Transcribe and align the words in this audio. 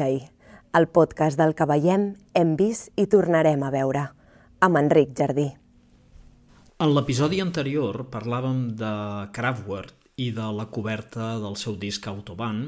Veure-hi, 0.00 0.20
el 0.78 0.86
podcast 0.88 1.36
del 1.36 1.50
que 1.52 1.66
veiem, 1.68 2.04
hem 2.32 2.54
vist 2.56 2.88
i 2.96 3.04
tornarem 3.12 3.60
a 3.66 3.68
veure, 3.74 4.06
amb 4.64 4.78
Enric 4.80 5.10
Jardí. 5.18 5.44
En 6.80 6.94
l'episodi 6.96 7.42
anterior 7.44 8.06
parlàvem 8.08 8.62
de 8.80 8.92
Kraftwerk 9.36 10.08
i 10.24 10.30
de 10.32 10.46
la 10.56 10.64
coberta 10.72 11.34
del 11.42 11.58
seu 11.60 11.76
disc 11.76 12.08
Autobahn 12.08 12.62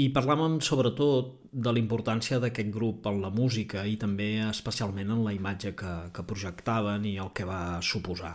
i 0.00 0.08
parlàvem 0.16 0.56
sobretot 0.64 1.34
de 1.52 1.76
la 1.76 1.82
importància 1.82 2.40
d'aquest 2.40 2.72
grup 2.72 3.04
en 3.12 3.20
la 3.20 3.28
música 3.28 3.84
i 3.84 3.98
també 4.00 4.30
especialment 4.46 5.12
en 5.12 5.26
la 5.28 5.36
imatge 5.36 5.74
que, 5.76 5.94
que 6.08 6.24
projectaven 6.24 7.04
i 7.04 7.18
el 7.20 7.34
que 7.36 7.44
va 7.44 7.82
suposar. 7.84 8.32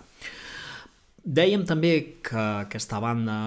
Dèiem 1.26 1.66
també 1.66 2.22
que 2.22 2.46
aquesta 2.68 3.02
banda 3.02 3.42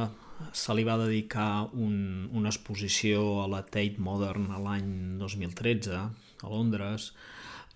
se 0.52 0.74
li 0.74 0.84
va 0.86 0.98
dedicar 1.00 1.68
un, 1.72 2.28
una 2.32 2.50
exposició 2.50 3.44
a 3.44 3.48
la 3.50 3.62
Tate 3.66 4.02
Modern 4.02 4.50
l'any 4.64 4.90
2013 5.20 5.94
a 6.00 6.50
Londres 6.50 7.12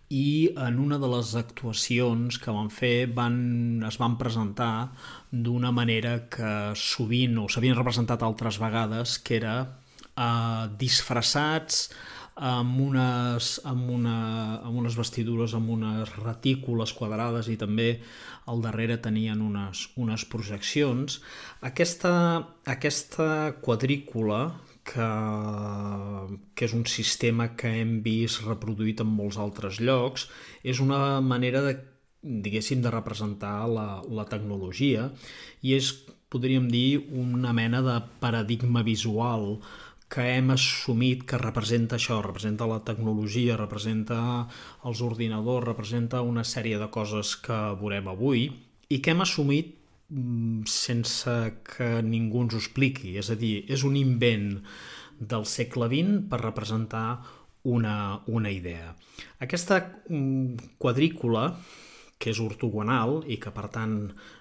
i 0.09 0.55
en 0.57 0.79
una 0.81 0.97
de 0.99 1.09
les 1.13 1.35
actuacions 1.37 2.39
que 2.41 2.55
van 2.55 2.71
fer 2.73 3.11
van, 3.13 3.83
es 3.85 3.99
van 4.01 4.17
presentar 4.21 4.91
d'una 5.31 5.73
manera 5.75 6.15
que 6.33 6.53
sovint 6.81 7.37
o 7.43 7.49
s'havien 7.49 7.77
representat 7.77 8.25
altres 8.25 8.61
vegades 8.63 9.19
que 9.21 9.37
era 9.37 9.57
eh, 10.17 10.65
disfressats 10.81 11.91
amb 12.39 12.81
unes, 12.81 13.59
amb, 13.67 13.91
una, 13.91 14.19
amb 14.63 14.79
unes 14.79 14.95
vestidures 14.99 15.55
amb 15.59 15.73
unes 15.75 16.13
retícules 16.21 16.93
quadrades 16.95 17.51
i 17.51 17.57
també 17.59 17.89
al 18.49 18.63
darrere 18.63 18.99
tenien 19.03 19.43
unes, 19.43 19.89
unes 19.99 20.25
projeccions. 20.31 21.19
Aquesta, 21.67 22.13
aquesta 22.67 23.59
quadrícula 23.65 24.43
que, 24.89 25.09
que 26.55 26.69
és 26.69 26.75
un 26.77 26.87
sistema 26.89 27.51
que 27.59 27.73
hem 27.81 27.99
vist 28.07 28.45
reproduït 28.47 29.03
en 29.05 29.11
molts 29.13 29.39
altres 29.43 29.83
llocs, 29.83 30.29
és 30.63 30.81
una 30.81 31.19
manera 31.21 31.65
de, 31.67 31.75
diguéssim, 32.23 32.81
de 32.85 32.95
representar 32.95 33.67
la, 33.69 33.89
la 34.07 34.29
tecnologia 34.31 35.11
i 35.63 35.75
és, 35.77 35.93
podríem 36.33 36.71
dir, 36.71 37.03
una 37.17 37.53
mena 37.57 37.83
de 37.85 37.99
paradigma 38.23 38.85
visual 38.87 39.59
que 40.09 40.25
hem 40.35 40.53
assumit 40.55 41.25
que 41.29 41.39
representa 41.41 41.99
això, 41.99 42.19
representa 42.25 42.69
la 42.69 42.81
tecnologia, 42.85 43.59
representa 43.61 44.21
els 44.89 45.03
ordinadors, 45.05 45.67
representa 45.69 46.23
una 46.25 46.45
sèrie 46.49 46.79
de 46.81 46.89
coses 46.93 47.35
que 47.45 47.59
veurem 47.81 48.09
avui 48.09 48.49
i 48.89 49.01
que 49.05 49.13
hem 49.13 49.21
assumit 49.25 49.75
mm, 50.09 50.65
sense 50.73 51.35
que 51.69 51.91
ningú 52.03 52.47
ens 52.47 52.57
ho 52.57 52.63
expliqui. 52.63 53.19
És 53.21 53.29
a 53.31 53.37
dir, 53.37 53.67
és 53.69 53.85
un 53.85 53.99
invent 54.01 54.55
del 55.19 55.45
segle 55.51 55.91
XX 55.93 56.25
per 56.31 56.41
representar 56.41 57.09
una, 57.69 58.23
una 58.27 58.51
idea. 58.51 58.95
Aquesta 59.45 59.83
mm, 60.09 60.73
quadrícula 60.81 61.51
que 62.19 62.33
és 62.35 62.41
ortogonal 62.43 63.23
i 63.31 63.39
que 63.39 63.53
per 63.55 63.69
tant 63.71 63.95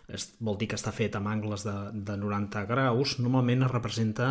es, 0.10 0.32
vol 0.42 0.56
dir 0.58 0.70
que 0.72 0.78
està 0.80 0.94
fet 0.96 1.14
amb 1.18 1.30
angles 1.30 1.66
de, 1.68 1.76
de 2.08 2.16
90 2.18 2.64
graus, 2.70 3.18
normalment 3.22 3.66
es 3.68 3.72
representa 3.74 4.30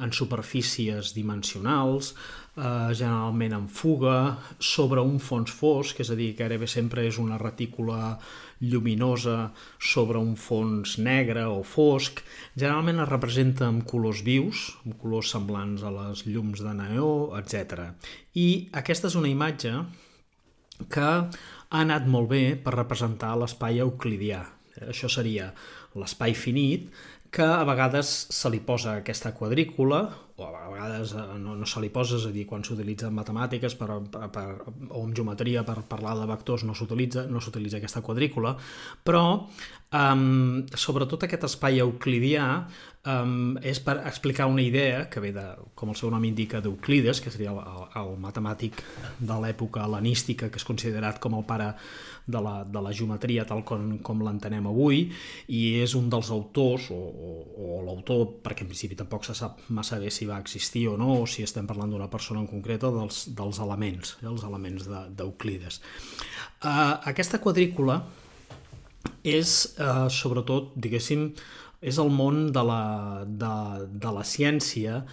en 0.00 0.14
superfícies 0.16 1.12
dimensionals, 1.16 2.14
eh, 2.56 2.94
generalment 2.94 3.56
en 3.58 3.66
fuga, 3.68 4.16
sobre 4.58 5.04
un 5.04 5.18
fons 5.20 5.52
fosc, 5.52 6.00
és 6.00 6.12
a 6.12 6.16
dir, 6.18 6.30
que 6.34 6.44
gairebé 6.44 6.70
sempre 6.70 7.04
és 7.04 7.18
una 7.20 7.40
retícula 7.42 8.16
lluminosa 8.60 9.50
sobre 9.78 10.22
un 10.22 10.32
fons 10.40 10.96
negre 11.02 11.44
o 11.50 11.60
fosc. 11.66 12.22
Generalment 12.56 13.02
es 13.04 13.12
representa 13.12 13.68
amb 13.68 13.84
colors 13.88 14.24
vius, 14.24 14.70
amb 14.86 14.96
colors 15.02 15.34
semblants 15.34 15.84
a 15.84 15.92
les 15.92 16.24
llums 16.30 16.64
de 16.64 16.72
neó, 16.80 17.12
etc. 17.42 17.90
I 18.38 18.48
aquesta 18.72 19.10
és 19.10 19.18
una 19.18 19.28
imatge 19.28 19.74
que 20.92 21.10
ha 21.70 21.82
anat 21.82 22.06
molt 22.10 22.30
bé 22.30 22.44
per 22.62 22.76
representar 22.76 23.34
l'espai 23.40 23.82
euclidià. 23.84 24.44
Això 24.86 25.08
seria 25.08 25.50
l'espai 25.96 26.34
finit, 26.36 26.90
que 27.36 27.44
a 27.44 27.64
vegades 27.68 28.10
se 28.32 28.50
li 28.52 28.60
posa 28.64 29.00
aquesta 29.00 29.32
quadrícula, 29.36 30.00
o 30.36 30.46
a 30.46 30.68
vegades 30.70 31.12
eh, 31.16 31.24
no, 31.40 31.54
no 31.56 31.66
se 31.68 31.80
li 31.80 31.90
posa, 31.92 32.18
és 32.20 32.26
a 32.28 32.32
dir, 32.32 32.44
quan 32.48 32.64
s'utilitza 32.64 33.08
en 33.10 33.16
matemàtiques 33.16 33.76
per, 33.76 33.88
per, 34.12 34.28
per, 34.32 34.44
o 34.88 35.02
en 35.02 35.14
geometria 35.16 35.64
per 35.66 35.78
parlar 35.88 36.14
de 36.20 36.26
vectors 36.28 36.66
no 36.68 36.76
s'utilitza 36.76 37.26
no 37.32 37.40
s'utilitza 37.40 37.80
aquesta 37.80 38.04
quadrícula, 38.04 38.54
però 39.04 39.24
um, 39.42 40.64
sobretot 40.76 41.26
aquest 41.26 41.48
espai 41.48 41.80
euclidià 41.84 42.50
um, 43.06 43.56
és 43.62 43.78
per 43.82 43.96
explicar 44.02 44.48
una 44.50 44.62
idea 44.62 45.06
que 45.10 45.22
ve 45.22 45.32
de, 45.34 45.44
com 45.78 45.92
el 45.92 45.98
seu 45.98 46.10
nom 46.12 46.24
indica, 46.26 46.60
d'Euclides, 46.60 47.22
que 47.22 47.32
seria 47.32 47.54
el, 47.54 47.62
el, 47.62 47.86
el 48.02 48.12
matemàtic 48.22 48.82
de 49.18 49.38
l'època 49.42 49.86
hel·lenística, 49.86 50.50
que 50.50 50.60
és 50.60 50.66
considerat 50.66 51.20
com 51.22 51.38
el 51.38 51.46
pare 51.48 51.72
de 52.26 52.42
la, 52.42 52.56
de 52.64 52.82
la 52.82 52.92
geometria 52.92 53.46
tal 53.46 53.62
com, 53.66 53.96
com 54.04 54.22
l'entenem 54.26 54.66
avui, 54.66 55.06
i 55.54 55.62
és 55.82 55.94
un 55.98 56.10
dels 56.12 56.30
autors, 56.34 56.90
o, 56.90 56.98
o, 56.98 57.32
o 57.56 57.80
l'autor, 57.86 58.26
perquè 58.44 58.66
en 58.66 58.72
principi 58.72 58.98
tampoc 58.98 59.26
se 59.28 59.36
sap 59.38 59.62
massa 59.70 60.00
bé 60.02 60.10
si 60.10 60.26
va 60.28 60.40
existir 60.42 60.88
o 60.90 60.96
no, 61.00 61.22
o 61.22 61.26
si 61.30 61.46
estem 61.46 61.68
parlant 61.70 61.94
d'una 61.94 62.10
persona 62.12 62.42
en 62.42 62.50
concreta, 62.50 62.90
dels, 62.94 63.26
dels 63.38 63.62
elements, 63.62 64.16
eh, 64.20 64.30
els 64.30 64.46
elements 64.46 64.90
d'Euclides. 65.16 65.80
Uh, 66.64 66.96
aquesta 67.12 67.38
quadrícula 67.42 68.00
és, 69.26 69.52
uh, 69.78 70.06
sobretot, 70.10 70.72
diguéssim, 70.74 71.30
és 71.86 72.02
el 72.02 72.10
món 72.10 72.50
de 72.54 72.66
la, 72.66 72.82
de, 73.26 73.54
de 74.02 74.14
la 74.18 74.26
ciència 74.26 75.04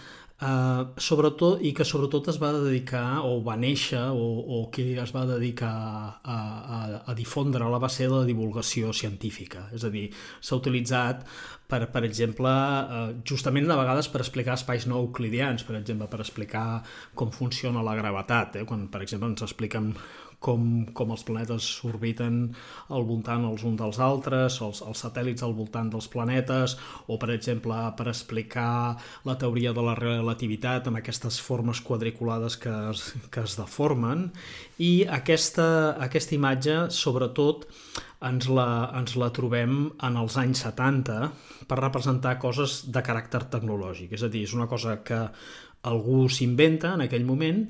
Uh, 0.42 0.90
sobretot, 0.98 1.60
i 1.62 1.70
que 1.72 1.84
sobretot 1.86 2.26
es 2.28 2.40
va 2.42 2.48
dedicar 2.52 3.20
o 3.22 3.36
va 3.46 3.54
néixer 3.54 4.00
o, 4.10 4.24
o 4.42 4.56
que 4.74 4.82
es 4.98 5.12
va 5.14 5.22
dedicar 5.28 5.70
a, 5.70 6.34
a, 6.34 6.78
a 7.06 7.14
difondre-la 7.14 7.78
va 7.78 7.88
ser 7.88 8.08
la 8.10 8.24
divulgació 8.26 8.90
científica 8.90 9.68
és 9.78 9.86
a 9.86 9.92
dir, 9.94 10.08
s'ha 10.42 10.58
utilitzat 10.58 11.22
per, 11.70 11.86
per 11.94 12.02
exemple, 12.04 12.50
uh, 12.50 13.14
justament 13.22 13.70
de 13.70 13.78
vegades 13.78 14.10
per 14.10 14.24
explicar 14.24 14.58
espais 14.58 14.88
no 14.90 14.98
euclidians 15.06 15.62
per 15.64 15.78
exemple, 15.78 16.10
per 16.10 16.20
explicar 16.26 16.82
com 17.14 17.30
funciona 17.30 17.86
la 17.86 17.94
gravetat 17.94 18.58
eh? 18.58 18.66
quan 18.66 18.88
per 18.90 19.04
exemple 19.06 19.30
ens 19.30 19.46
expliquen 19.46 19.92
com, 20.44 20.84
com 20.96 21.14
els 21.14 21.24
planetes 21.26 21.66
s'orbiten 21.78 22.38
al 22.92 23.06
voltant 23.08 23.46
els 23.48 23.64
uns 23.64 23.80
dels 23.80 24.00
altres, 24.04 24.60
els, 24.64 24.82
els 24.84 25.04
satèl·lits 25.06 25.44
al 25.46 25.56
voltant 25.56 25.88
dels 25.92 26.08
planetes, 26.12 26.76
o 27.08 27.18
per 27.20 27.32
exemple 27.34 27.78
per 27.98 28.08
explicar 28.12 28.96
la 29.24 29.38
teoria 29.40 29.72
de 29.76 29.84
la 29.84 29.96
relativitat 29.98 30.90
amb 30.90 31.00
aquestes 31.00 31.40
formes 31.40 31.80
quadriculades 31.84 32.58
que 32.60 32.74
es, 32.90 33.06
que 33.32 33.44
es 33.46 33.56
deformen, 33.60 34.28
i 34.82 35.06
aquesta, 35.08 35.68
aquesta 36.04 36.36
imatge, 36.36 36.80
sobretot, 36.92 37.68
ens 38.24 38.46
la, 38.48 38.68
ens 38.96 39.16
la 39.20 39.28
trobem 39.36 39.74
en 40.06 40.16
els 40.16 40.38
anys 40.40 40.64
70 40.64 41.18
per 41.68 41.80
representar 41.80 42.38
coses 42.40 42.82
de 42.92 43.02
caràcter 43.04 43.42
tecnològic. 43.52 44.14
És 44.16 44.24
a 44.24 44.30
dir, 44.32 44.46
és 44.48 44.54
una 44.56 44.68
cosa 44.70 44.96
que 45.04 45.26
algú 45.90 46.24
s'inventa 46.32 46.94
en 46.96 47.04
aquell 47.04 47.24
moment 47.28 47.64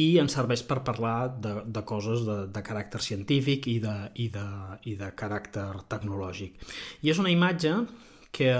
i 0.00 0.06
ens 0.22 0.36
serveix 0.36 0.62
per 0.66 0.80
parlar 0.86 1.30
de, 1.42 1.54
de 1.66 1.82
coses 1.86 2.22
de, 2.26 2.36
de 2.52 2.62
caràcter 2.66 3.00
científic 3.02 3.66
i 3.70 3.78
de, 3.82 3.96
i, 4.22 4.28
de, 4.34 4.46
i 4.90 4.94
de 4.98 5.10
caràcter 5.18 5.66
tecnològic. 5.90 6.60
I 7.02 7.12
és 7.14 7.22
una 7.22 7.32
imatge 7.32 7.74
que, 8.30 8.50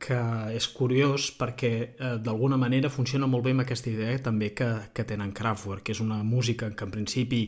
que 0.00 0.20
és 0.56 0.68
curiós 0.72 1.30
perquè 1.36 1.72
eh, 1.76 2.16
d'alguna 2.24 2.58
manera 2.60 2.92
funciona 2.92 3.28
molt 3.28 3.44
bé 3.44 3.54
amb 3.54 3.64
aquesta 3.66 3.92
idea 3.92 4.16
també 4.24 4.52
que, 4.56 4.70
que 4.96 5.04
tenen 5.04 5.34
Kraftwerk, 5.36 5.84
que 5.84 5.96
és 5.96 6.00
una 6.00 6.22
música 6.24 6.70
que 6.72 6.88
en 6.88 6.94
principi 6.94 7.46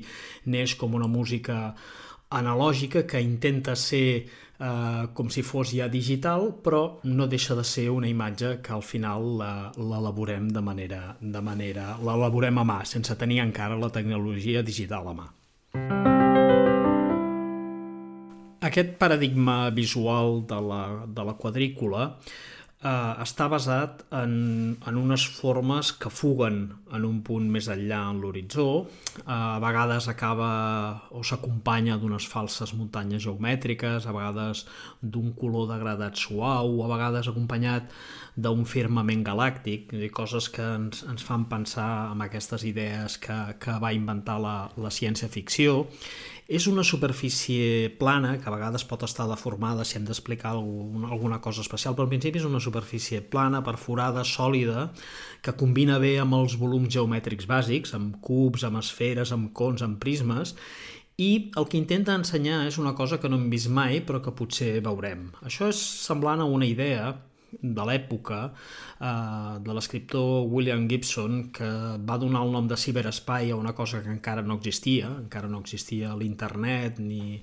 neix 0.53 0.77
com 0.77 0.95
una 0.99 1.09
música 1.09 1.73
analògica 2.39 3.05
que 3.09 3.21
intenta 3.21 3.75
ser 3.77 4.07
eh, 4.63 5.05
com 5.15 5.31
si 5.31 5.43
fos 5.43 5.73
ja 5.75 5.89
digital, 5.93 6.49
però 6.65 6.83
no 7.05 7.27
deixa 7.27 7.57
de 7.59 7.65
ser 7.65 7.89
una 7.91 8.09
imatge 8.09 8.59
que 8.63 8.73
al 8.73 8.83
final 8.83 9.37
l'elaborem 9.77 10.49
de 10.53 10.63
manera, 10.65 11.03
de 11.21 11.43
manera 11.43 11.97
l'elaborem 12.03 12.59
a 12.59 12.65
mà, 12.65 12.81
sense 12.89 13.17
tenir 13.19 13.43
encara 13.45 13.79
la 13.79 13.91
tecnologia 13.91 14.63
digital 14.63 15.13
a 15.13 15.17
mà. 15.21 15.29
Aquest 18.63 18.95
paradigma 18.95 19.71
visual 19.75 20.45
de 20.47 20.59
la, 20.63 20.83
de 21.07 21.23
la 21.27 21.35
quadrícula 21.35 22.13
eh, 22.83 23.23
està 23.23 23.49
basat 23.51 24.03
en, 24.15 24.33
en 24.77 24.99
unes 24.99 25.25
formes 25.39 25.93
que 26.03 26.11
fuguen 26.13 26.65
en 26.93 27.07
un 27.09 27.21
punt 27.25 27.47
més 27.53 27.69
enllà 27.73 28.01
en 28.11 28.21
l'horitzó. 28.23 28.67
Eh, 29.23 29.23
a 29.27 29.61
vegades 29.63 30.09
acaba 30.13 30.51
o 31.15 31.23
s'acompanya 31.27 31.99
d'unes 32.01 32.27
falses 32.29 32.75
muntanyes 32.79 33.25
geomètriques, 33.27 34.07
a 34.07 34.17
vegades 34.17 34.67
d'un 35.01 35.33
color 35.39 35.71
degradat 35.71 36.19
suau, 36.19 36.83
a 36.83 36.91
vegades 36.91 37.31
acompanyat 37.31 37.89
d'un 38.35 38.65
firmament 38.65 39.21
galàctic, 39.27 39.91
coses 40.17 40.49
que 40.49 40.65
ens, 40.65 41.03
ens 41.05 41.25
fan 41.25 41.45
pensar 41.51 42.13
en 42.15 42.23
aquestes 42.25 42.65
idees 42.65 43.19
que, 43.21 43.39
que 43.61 43.77
va 43.83 43.93
inventar 43.93 44.39
la, 44.41 44.57
la 44.81 44.89
ciència-ficció 44.89 45.83
és 46.49 46.67
una 46.67 46.85
superfície 46.85 47.91
plana, 47.99 48.37
que 48.41 48.49
a 48.51 48.55
vegades 48.55 48.85
pot 48.89 49.05
estar 49.07 49.29
deformada 49.31 49.85
si 49.87 49.97
hem 49.99 50.07
d'explicar 50.09 50.55
alguna 50.57 51.41
cosa 51.41 51.63
especial, 51.63 51.95
però 51.95 52.07
al 52.07 52.13
principi 52.13 52.41
és 52.41 52.49
una 52.49 52.61
superfície 52.61 53.23
plana, 53.23 53.63
perforada, 53.63 54.25
sòlida, 54.25 54.91
que 55.43 55.57
combina 55.59 56.01
bé 56.03 56.17
amb 56.21 56.35
els 56.41 56.59
volums 56.59 56.91
geomètrics 56.93 57.47
bàsics, 57.47 57.95
amb 57.99 58.19
cubs, 58.21 58.67
amb 58.69 58.83
esferes, 58.83 59.33
amb 59.33 59.53
cons, 59.55 59.85
amb 59.87 60.01
prismes, 60.03 60.57
i 61.21 61.53
el 61.61 61.69
que 61.69 61.79
intenta 61.79 62.15
ensenyar 62.17 62.65
és 62.67 62.79
una 62.81 62.95
cosa 62.99 63.19
que 63.21 63.29
no 63.29 63.39
hem 63.39 63.51
vist 63.53 63.71
mai 63.71 64.01
però 64.07 64.23
que 64.25 64.33
potser 64.35 64.81
veurem. 64.85 65.29
Això 65.47 65.69
és 65.71 65.79
semblant 65.79 66.41
a 66.41 66.49
una 66.49 66.67
idea 66.67 67.13
de 67.61 67.85
l'època 67.87 68.41
eh, 68.49 69.59
de 69.63 69.75
l'escriptor 69.77 70.47
William 70.49 70.89
Gibson 70.89 71.51
que 71.55 71.69
va 72.09 72.19
donar 72.19 72.45
el 72.47 72.53
nom 72.55 72.69
de 72.69 72.79
ciberespai 72.79 73.53
a 73.53 73.59
una 73.61 73.75
cosa 73.75 74.03
que 74.03 74.11
encara 74.13 74.43
no 74.43 74.57
existia, 74.61 75.11
encara 75.11 75.49
no 75.49 75.61
existia 75.61 76.15
l'internet 76.17 76.99
ni, 77.03 77.43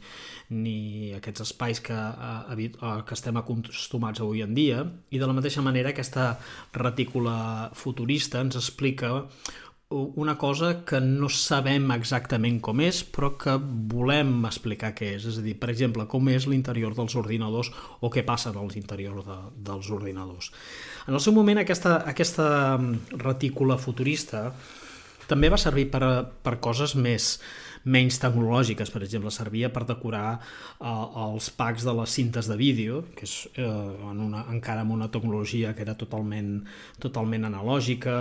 ni 0.49 1.13
aquests 1.17 1.45
espais 1.47 1.81
que, 1.83 1.95
eh, 1.95 2.69
que 2.79 3.17
estem 3.17 3.37
acostumats 3.37 4.21
avui 4.21 4.43
en 4.45 4.53
dia. 4.57 4.83
I 5.11 5.21
de 5.21 5.29
la 5.29 5.35
mateixa 5.37 5.63
manera 5.65 5.93
aquesta 5.93 6.35
retícula 6.73 7.69
futurista 7.73 8.41
ens 8.41 8.57
explica 8.59 9.27
una 9.89 10.37
cosa 10.37 10.85
que 10.85 10.99
no 11.01 11.31
sabem 11.33 11.87
exactament 11.95 12.59
com 12.61 12.77
és, 12.85 12.99
però 13.01 13.31
que 13.41 13.55
volem 13.89 14.43
explicar 14.45 14.91
què 14.93 15.15
és. 15.15 15.25
És 15.31 15.39
a 15.41 15.45
dir, 15.45 15.55
per 15.57 15.71
exemple, 15.73 16.05
com 16.05 16.29
és 16.29 16.45
l'interior 16.45 16.93
dels 16.93 17.15
ordinadors 17.17 17.71
o 18.05 18.11
què 18.13 18.21
passa 18.25 18.53
en 18.53 18.69
l'interior 18.69 19.23
de, 19.25 19.37
dels 19.65 19.89
ordinadors. 19.89 20.51
En 21.07 21.17
el 21.17 21.23
seu 21.25 21.33
moment, 21.33 21.57
aquesta, 21.57 22.03
aquesta 22.05 22.77
retícula 23.17 23.79
futurista 23.81 24.51
també 25.25 25.49
va 25.49 25.57
servir 25.57 25.87
per, 25.89 26.03
per 26.45 26.59
coses 26.61 26.93
més, 26.93 27.39
menys 27.83 28.19
tecnològiques, 28.21 28.91
per 28.91 29.03
exemple, 29.05 29.31
servia 29.31 29.69
per 29.73 29.85
decorar 29.87 30.39
eh, 30.39 30.87
els 31.25 31.49
packs 31.55 31.85
de 31.87 31.93
les 31.99 32.15
cintes 32.19 32.49
de 32.49 32.57
vídeo, 32.59 33.03
que 33.15 33.27
és 33.27 33.35
eh, 33.55 33.65
en 33.65 34.23
una, 34.25 34.45
encara 34.51 34.83
amb 34.85 34.95
una 34.95 35.09
tecnologia 35.11 35.73
que 35.77 35.85
era 35.85 35.95
totalment, 35.99 36.65
totalment 36.99 37.47
analògica, 37.49 38.17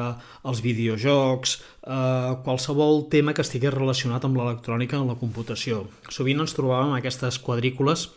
els 0.49 0.63
videojocs, 0.65 1.59
eh, 1.83 2.33
qualsevol 2.47 3.07
tema 3.13 3.35
que 3.35 3.47
estigués 3.47 3.75
relacionat 3.75 4.25
amb 4.29 4.39
l'electrònica 4.39 5.01
en 5.01 5.11
la 5.11 5.19
computació. 5.19 5.87
Sovint 6.13 6.45
ens 6.45 6.57
trobàvem 6.57 6.97
aquestes 6.99 7.41
quadrícules 7.43 8.09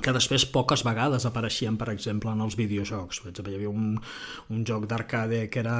que 0.00 0.12
després 0.16 0.46
poques 0.48 0.80
vegades 0.86 1.26
apareixien, 1.28 1.76
per 1.76 1.90
exemple, 1.92 2.32
en 2.32 2.40
els 2.40 2.56
videojocs. 2.56 3.20
Per 3.20 3.28
exemple, 3.28 3.52
hi 3.52 3.58
havia 3.58 3.72
un, 3.72 3.98
un 4.48 4.62
joc 4.64 4.86
d'arcade 4.88 5.44
que 5.52 5.60
era 5.60 5.76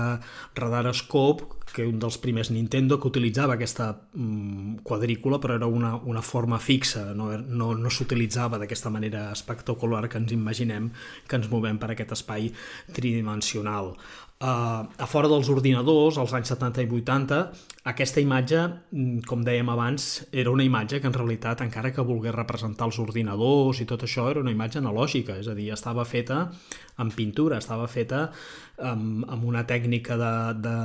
Radar 0.59 0.93
Scope, 0.95 1.49
que 1.73 1.87
un 1.89 1.97
dels 2.03 2.19
primers 2.21 2.51
Nintendo 2.53 2.99
que 3.01 3.09
utilitzava 3.09 3.57
aquesta 3.57 3.89
mm, 4.13 4.83
quadrícula, 4.85 5.41
però 5.41 5.57
era 5.57 5.67
una, 5.67 5.95
una 5.97 6.21
forma 6.21 6.61
fixa, 6.61 7.09
no, 7.17 7.31
no, 7.41 7.73
no 7.73 7.91
s'utilitzava 7.91 8.61
d'aquesta 8.61 8.93
manera 8.93 9.31
espectacular 9.33 10.05
que 10.13 10.21
ens 10.21 10.37
imaginem 10.37 10.91
que 11.27 11.41
ens 11.41 11.49
movem 11.49 11.81
per 11.81 11.95
aquest 11.95 12.13
espai 12.19 12.53
tridimensional. 12.93 13.95
Uh, 14.43 14.85
a 14.99 15.07
fora 15.07 15.31
dels 15.31 15.49
ordinadors, 15.49 16.19
als 16.19 16.35
anys 16.37 16.53
70 16.53 16.85
i 16.85 16.89
80, 17.01 17.45
aquesta 17.83 18.21
imatge, 18.23 18.59
mm, 18.93 19.25
com 19.27 19.41
dèiem 19.43 19.69
abans, 19.69 20.25
era 20.31 20.51
una 20.53 20.63
imatge 20.63 21.01
que 21.01 21.09
en 21.09 21.15
realitat, 21.17 21.65
encara 21.65 21.91
que 21.91 22.05
volgués 22.07 22.35
representar 22.35 22.87
els 22.87 22.99
ordinadors 23.03 23.81
i 23.81 23.87
tot 23.91 24.05
això, 24.07 24.29
era 24.31 24.41
una 24.41 24.53
imatge 24.53 24.79
analògica, 24.79 25.35
és 25.41 25.49
a 25.49 25.55
dir, 25.55 25.73
estava 25.73 26.05
feta 26.05 26.53
en 26.99 27.11
pintura, 27.11 27.59
estava 27.59 27.89
feta 27.89 28.31
amb, 28.79 29.25
amb 29.29 29.45
una 29.45 29.65
tècnica 29.67 30.17
de, 30.17 30.33
de, 30.63 30.77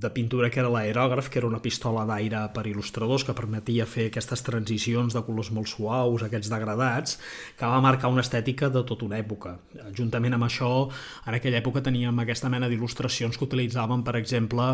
de 0.00 0.10
pintura 0.10 0.48
que 0.48 0.60
era 0.62 0.70
l'aerògraf, 0.72 1.28
que 1.28 1.38
era 1.38 1.50
una 1.50 1.60
pistola 1.60 2.06
d'aire 2.08 2.46
per 2.54 2.64
il·lustradors 2.64 3.26
que 3.26 3.36
permetia 3.36 3.84
fer 3.84 4.08
aquestes 4.08 4.40
transicions 4.46 5.12
de 5.12 5.22
colors 5.26 5.52
molt 5.52 5.68
suaus, 5.68 6.24
aquests 6.24 6.48
degradats, 6.48 7.18
que 7.58 7.68
va 7.68 7.82
marcar 7.84 8.08
una 8.08 8.24
estètica 8.24 8.70
de 8.72 8.86
tota 8.88 9.04
una 9.04 9.20
època. 9.20 9.58
Juntament 9.92 10.32
amb 10.32 10.48
això, 10.48 10.88
en 11.26 11.36
aquella 11.36 11.60
època 11.60 11.84
teníem 11.84 12.24
aquesta 12.24 12.48
mena 12.48 12.72
d'il·lustracions 12.72 13.36
que 13.36 13.44
utilitzaven, 13.44 14.00
per 14.06 14.16
exemple, 14.16 14.72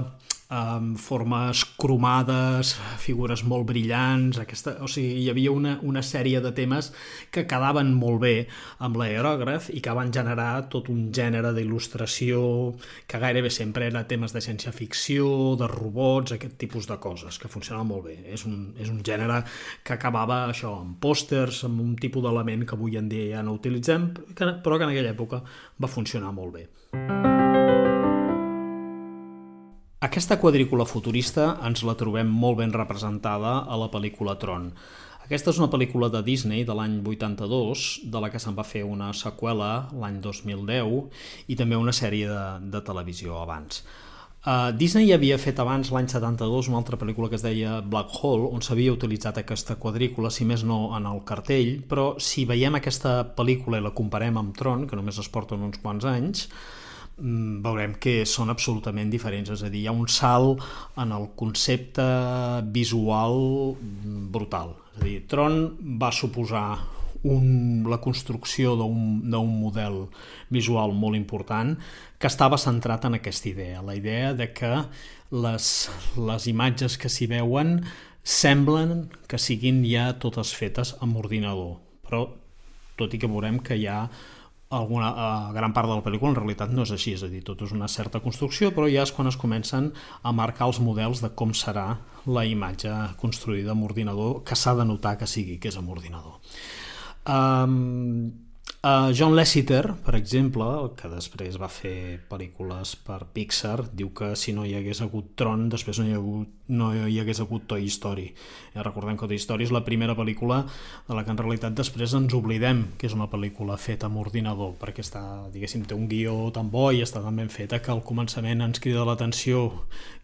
amb 0.53 0.99
formes 1.01 1.63
cromades, 1.81 2.75
figures 3.01 3.41
molt 3.49 3.65
brillants, 3.71 4.37
aquesta, 4.43 4.75
o 4.85 4.89
sigui, 4.91 5.23
hi 5.23 5.31
havia 5.33 5.53
una, 5.55 5.79
una 5.89 6.03
sèrie 6.05 6.43
de 6.45 6.53
temes 6.53 6.91
que 7.33 7.47
quedaven 7.49 7.95
molt 7.97 8.21
bé 8.21 8.35
amb 8.85 8.99
l'aerògraf 9.01 9.71
i 9.73 9.81
que 9.85 9.97
van 9.97 10.13
generar 10.13 10.67
tot 10.73 10.91
un 10.93 11.09
gènere 11.15 11.55
d'il·lustració 11.57 12.43
que 13.09 13.23
gairebé 13.23 13.53
sempre 13.55 13.89
era 13.89 14.05
temes 14.09 14.37
de 14.37 14.45
ciència-ficció, 14.45 15.57
de 15.57 15.71
robots, 15.73 16.37
aquest 16.37 16.59
tipus 16.61 16.91
de 16.91 17.01
coses, 17.01 17.41
que 17.41 17.51
funcionava 17.53 17.89
molt 17.89 18.11
bé. 18.11 18.21
És 18.37 18.45
un, 18.49 18.75
és 18.77 18.93
un 18.93 19.01
gènere 19.01 19.41
que 19.83 19.97
acabava 19.97 20.45
això 20.51 20.77
amb 20.83 21.01
pòsters, 21.01 21.65
amb 21.69 21.81
un 21.81 21.97
tipus 21.97 22.27
d'element 22.27 22.67
que 22.69 22.77
avui 22.77 23.01
en 23.01 23.09
dia 23.09 23.39
ja 23.39 23.47
no 23.47 23.57
utilitzem, 23.57 24.11
però 24.37 24.77
que 24.77 24.85
en 24.85 24.91
aquella 24.91 25.17
època 25.17 25.41
va 25.81 25.97
funcionar 25.97 26.37
molt 26.37 26.61
bé. 26.61 27.32
Aquesta 30.03 30.35
quadrícula 30.43 30.83
futurista 30.83 31.45
ens 31.63 31.85
la 31.87 31.93
trobem 31.95 32.27
molt 32.27 32.57
ben 32.59 32.73
representada 32.75 33.53
a 33.63 33.77
la 33.79 33.87
pel·lícula 33.87 34.33
Tron. 34.35 34.65
Aquesta 35.23 35.53
és 35.53 35.61
una 35.61 35.69
pel·lícula 35.71 36.09
de 36.11 36.25
Disney 36.27 36.65
de 36.67 36.75
l'any 36.75 36.97
82, 37.07 37.85
de 38.11 38.23
la 38.25 38.31
que 38.33 38.41
se'n 38.43 38.57
va 38.57 38.65
fer 38.67 38.83
una 38.83 39.13
seqüela 39.15 39.69
l'any 39.95 40.19
2010 40.25 41.47
i 41.47 41.59
també 41.61 41.79
una 41.79 41.95
sèrie 41.95 42.27
de, 42.27 42.43
de 42.75 42.83
televisió 42.83 43.39
abans. 43.45 43.85
Uh, 44.43 44.75
Disney 44.75 45.07
ja 45.07 45.21
havia 45.21 45.39
fet 45.39 45.63
abans, 45.63 45.95
l'any 45.95 46.11
72, 46.11 46.73
una 46.75 46.83
altra 46.83 46.99
pel·lícula 46.99 47.31
que 47.31 47.39
es 47.39 47.47
deia 47.47 47.79
Black 47.87 48.11
Hole, 48.19 48.51
on 48.51 48.67
s'havia 48.67 48.99
utilitzat 48.99 49.39
aquesta 49.39 49.79
quadrícula, 49.79 50.35
si 50.35 50.43
més 50.43 50.67
no 50.67 50.97
en 50.99 51.07
el 51.07 51.23
cartell, 51.23 51.77
però 51.87 52.17
si 52.19 52.43
veiem 52.43 52.83
aquesta 52.83 53.21
pel·lícula 53.39 53.79
i 53.79 53.87
la 53.87 53.95
comparem 53.95 54.43
amb 54.43 54.59
Tron, 54.59 54.89
que 54.91 54.99
només 54.99 55.23
es 55.23 55.31
porten 55.31 55.63
uns 55.63 55.79
quants 55.79 56.11
anys, 56.11 56.49
veurem 57.19 57.95
que 58.01 58.23
són 58.29 58.51
absolutament 58.51 59.11
diferents, 59.13 59.53
és 59.53 59.63
a 59.63 59.71
dir, 59.71 59.85
hi 59.85 59.91
ha 59.91 59.95
un 59.95 60.09
salt 60.09 60.63
en 60.99 61.13
el 61.13 61.29
concepte 61.39 62.05
visual 62.75 63.77
brutal. 64.33 64.75
És 64.97 65.01
a 65.01 65.07
dir, 65.07 65.21
Tron 65.31 65.59
va 66.01 66.13
suposar 66.13 66.67
un, 67.23 67.85
la 67.87 68.01
construcció 68.03 68.75
d'un 68.77 69.53
model 69.61 70.07
visual 70.51 70.95
molt 70.95 71.17
important 71.19 71.77
que 72.19 72.31
estava 72.31 72.59
centrat 72.59 73.07
en 73.07 73.19
aquesta 73.19 73.49
idea, 73.51 73.83
la 73.83 73.95
idea 73.95 74.33
de 74.35 74.51
que 74.53 74.73
les, 75.33 75.69
les 76.19 76.49
imatges 76.51 76.99
que 76.99 77.11
s'hi 77.11 77.29
veuen 77.31 77.81
semblen 78.23 79.09
que 79.31 79.39
siguin 79.39 79.83
ja 79.87 80.13
totes 80.23 80.53
fetes 80.55 80.95
amb 81.03 81.19
ordinador, 81.19 81.79
però 82.07 82.27
tot 82.99 83.15
i 83.15 83.19
que 83.19 83.31
veurem 83.31 83.59
que 83.65 83.79
hi 83.79 83.89
ha 83.91 84.05
alguna 84.73 85.11
uh, 85.13 85.53
gran 85.55 85.75
part 85.77 85.91
de 85.91 85.97
la 85.99 86.05
pel·lícula 86.05 86.33
en 86.33 86.39
realitat 86.39 86.73
no 86.73 86.87
és 86.87 86.93
així, 86.95 87.15
és 87.19 87.25
a 87.27 87.31
dir, 87.31 87.43
tot 87.47 87.63
és 87.67 87.75
una 87.77 87.89
certa 87.93 88.23
construcció, 88.25 88.73
però 88.75 88.89
ja 88.91 89.05
és 89.07 89.13
quan 89.15 89.31
es 89.31 89.39
comencen 89.41 89.91
a 90.23 90.33
marcar 90.33 90.71
els 90.71 90.81
models 90.81 91.23
de 91.25 91.33
com 91.37 91.53
serà 91.57 91.87
la 92.27 92.47
imatge 92.47 92.93
construïda 93.21 93.75
amb 93.75 93.85
ordinador, 93.89 94.41
que 94.47 94.57
s'ha 94.59 94.77
de 94.79 94.87
notar 94.89 95.19
que 95.21 95.29
sigui, 95.29 95.59
que 95.63 95.73
és 95.73 95.79
amb 95.81 95.93
ordinador. 95.93 96.39
Um, 97.29 98.33
Uh, 98.85 99.13
John 99.15 99.37
Lasseter, 99.37 99.95
per 100.03 100.17
exemple, 100.19 100.65
que 100.99 101.07
després 101.07 101.55
va 101.55 101.69
fer 101.71 102.19
pel·lícules 102.27 102.97
per 103.07 103.21
Pixar, 103.31 103.85
diu 103.95 104.09
que 104.11 104.33
si 104.35 104.51
no 104.57 104.65
hi 104.67 104.73
hagués 104.75 104.99
hagut 105.05 105.29
Tron, 105.39 105.69
després 105.71 106.01
no 106.01 106.07
hi, 106.09 106.17
hagut, 106.19 106.49
no 106.67 106.89
hi 106.91 107.21
hagués 107.23 107.39
hagut 107.45 107.69
Toy 107.71 107.87
Story. 107.87 108.25
Ja 108.75 108.83
recordem 108.83 109.21
que 109.21 109.29
Toy 109.31 109.39
Story 109.39 109.69
és 109.69 109.75
la 109.77 109.85
primera 109.87 110.17
pel·lícula 110.19 110.65
de 111.07 111.15
la 111.15 111.23
que 111.23 111.31
en 111.31 111.39
realitat 111.39 111.79
després 111.79 112.17
ens 112.19 112.35
oblidem 112.35 112.89
que 112.99 113.07
és 113.07 113.15
una 113.15 113.31
pel·lícula 113.31 113.79
feta 113.79 114.11
amb 114.11 114.19
ordinador, 114.25 114.75
perquè 114.83 115.07
està, 115.07 115.23
diguéssim, 115.55 115.87
té 115.87 115.95
un 115.95 116.11
guió 116.11 116.35
tan 116.51 116.75
bo 116.75 116.89
i 116.91 117.07
està 117.07 117.23
tan 117.23 117.39
ben 117.39 117.55
feta 117.55 117.79
que 117.79 117.95
al 117.95 118.03
començament 118.03 118.67
ens 118.67 118.83
crida 118.83 119.07
l'atenció 119.07 119.69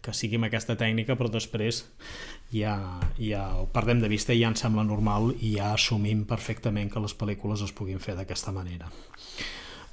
que 0.03 0.11
sigui 0.11 0.35
amb 0.35 0.51
aquesta 0.51 0.75
tècnica, 0.75 1.15
però 1.15 1.31
després 1.31 1.85
ja, 2.53 3.01
ja 3.21 3.45
ho 3.61 3.67
perdem 3.73 4.01
de 4.01 4.09
vista 4.09 4.33
i 4.33 4.41
ja 4.43 4.53
ens 4.53 4.65
sembla 4.65 4.87
normal 4.87 5.33
i 5.41 5.57
ja 5.59 5.75
assumim 5.75 6.25
perfectament 6.29 6.91
que 6.93 7.03
les 7.05 7.17
pel·lícules 7.17 7.65
es 7.65 7.75
puguin 7.77 8.01
fer 8.01 8.17
d'aquesta 8.17 8.55
manera. 8.55 8.89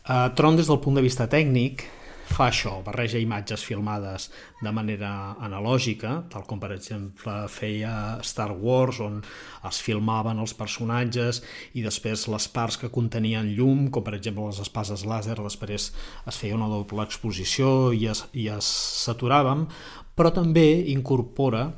Uh, 0.06 0.30
Tron, 0.38 0.56
des 0.56 0.70
del 0.70 0.80
punt 0.80 0.96
de 0.96 1.04
vista 1.04 1.26
tècnic, 1.28 1.84
fa 2.26 2.48
això, 2.50 2.80
barreja 2.86 3.20
imatges 3.22 3.64
filmades 3.66 4.30
de 4.64 4.72
manera 4.74 5.36
analògica, 5.46 6.26
tal 6.32 6.46
com 6.50 6.60
per 6.62 6.72
exemple 6.76 7.34
feia 7.52 8.20
Star 8.26 8.52
Wars, 8.52 9.00
on 9.04 9.20
es 9.68 9.80
filmaven 9.82 10.42
els 10.42 10.56
personatges 10.58 11.42
i 11.74 11.86
després 11.86 12.28
les 12.32 12.48
parts 12.50 12.80
que 12.82 12.92
contenien 12.94 13.50
llum, 13.58 13.90
com 13.90 14.06
per 14.06 14.16
exemple 14.18 14.48
les 14.50 14.62
espases 14.64 15.06
làser, 15.06 15.38
després 15.42 15.92
es 15.94 16.40
feia 16.42 16.58
una 16.58 16.70
doble 16.72 17.06
exposició 17.06 17.92
i 17.94 18.08
es, 18.12 18.26
i 18.34 18.50
es 18.54 18.70
saturàvem, 19.06 19.68
però 20.16 20.32
també 20.34 20.70
incorpora 20.94 21.70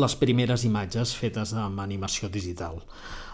les 0.00 0.16
primeres 0.20 0.64
imatges 0.68 1.14
fetes 1.16 1.54
amb 1.56 1.80
animació 1.82 2.30
digital. 2.32 2.82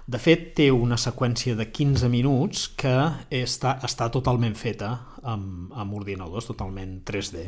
De 0.02 0.18
fet, 0.18 0.48
té 0.58 0.66
una 0.74 0.96
seqüència 0.98 1.54
de 1.54 1.68
15 1.70 2.08
minuts 2.10 2.64
que 2.78 2.94
està, 3.38 3.76
està 3.86 4.08
totalment 4.10 4.56
feta 4.58 4.90
amb, 5.22 5.70
amb 5.78 5.94
ordinadors, 5.94 6.48
totalment 6.50 6.98
3D. 7.06 7.44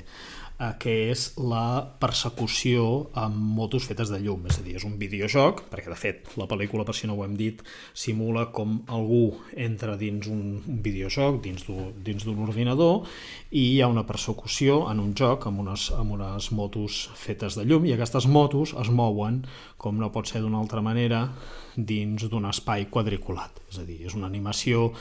Eh, 0.58 0.70
que 0.78 0.94
és 1.10 1.26
la 1.40 1.82
persecució 2.00 2.84
amb 3.18 3.36
motos 3.56 3.86
fetes 3.88 4.10
de 4.12 4.20
llum, 4.22 4.44
és 4.50 4.58
a 4.60 4.64
dir, 4.64 4.76
és 4.78 4.86
un 4.86 4.96
videojoc, 5.00 5.64
perquè 5.72 5.90
de 5.90 5.98
fet 5.98 6.34
la 6.40 6.46
pel·lícula, 6.50 6.86
per 6.86 6.94
si 6.96 7.08
no 7.10 7.16
ho 7.16 7.24
hem 7.26 7.36
dit, 7.38 7.62
simula 7.94 8.46
com 8.54 8.80
algú 8.86 9.24
entra 9.56 9.96
dins 10.00 10.28
un, 10.30 10.60
un 10.62 10.80
videojoc, 10.84 11.40
dins 11.42 12.26
d'un 12.26 12.44
ordinador, 12.46 13.04
i 13.50 13.66
hi 13.74 13.82
ha 13.82 13.90
una 13.90 14.06
persecució 14.06 14.84
en 14.90 15.02
un 15.02 15.14
joc 15.18 15.48
amb 15.50 15.64
unes, 15.64 15.90
amb 15.96 16.16
unes 16.18 16.50
motos 16.52 17.04
fetes 17.18 17.58
de 17.58 17.66
llum, 17.66 17.86
i 17.88 17.94
aquestes 17.96 18.28
motos 18.30 18.74
es 18.80 18.90
mouen, 18.90 19.42
com 19.78 19.98
no 20.00 20.12
pot 20.14 20.30
ser 20.30 20.40
d'una 20.40 20.60
altra 20.62 20.82
manera, 20.84 21.26
dins 21.74 22.28
d'un 22.30 22.46
espai 22.46 22.86
quadriculat, 22.90 23.58
és 23.72 23.80
a 23.82 23.84
dir, 23.86 23.98
és 24.06 24.14
una 24.14 24.28
animació 24.30 24.92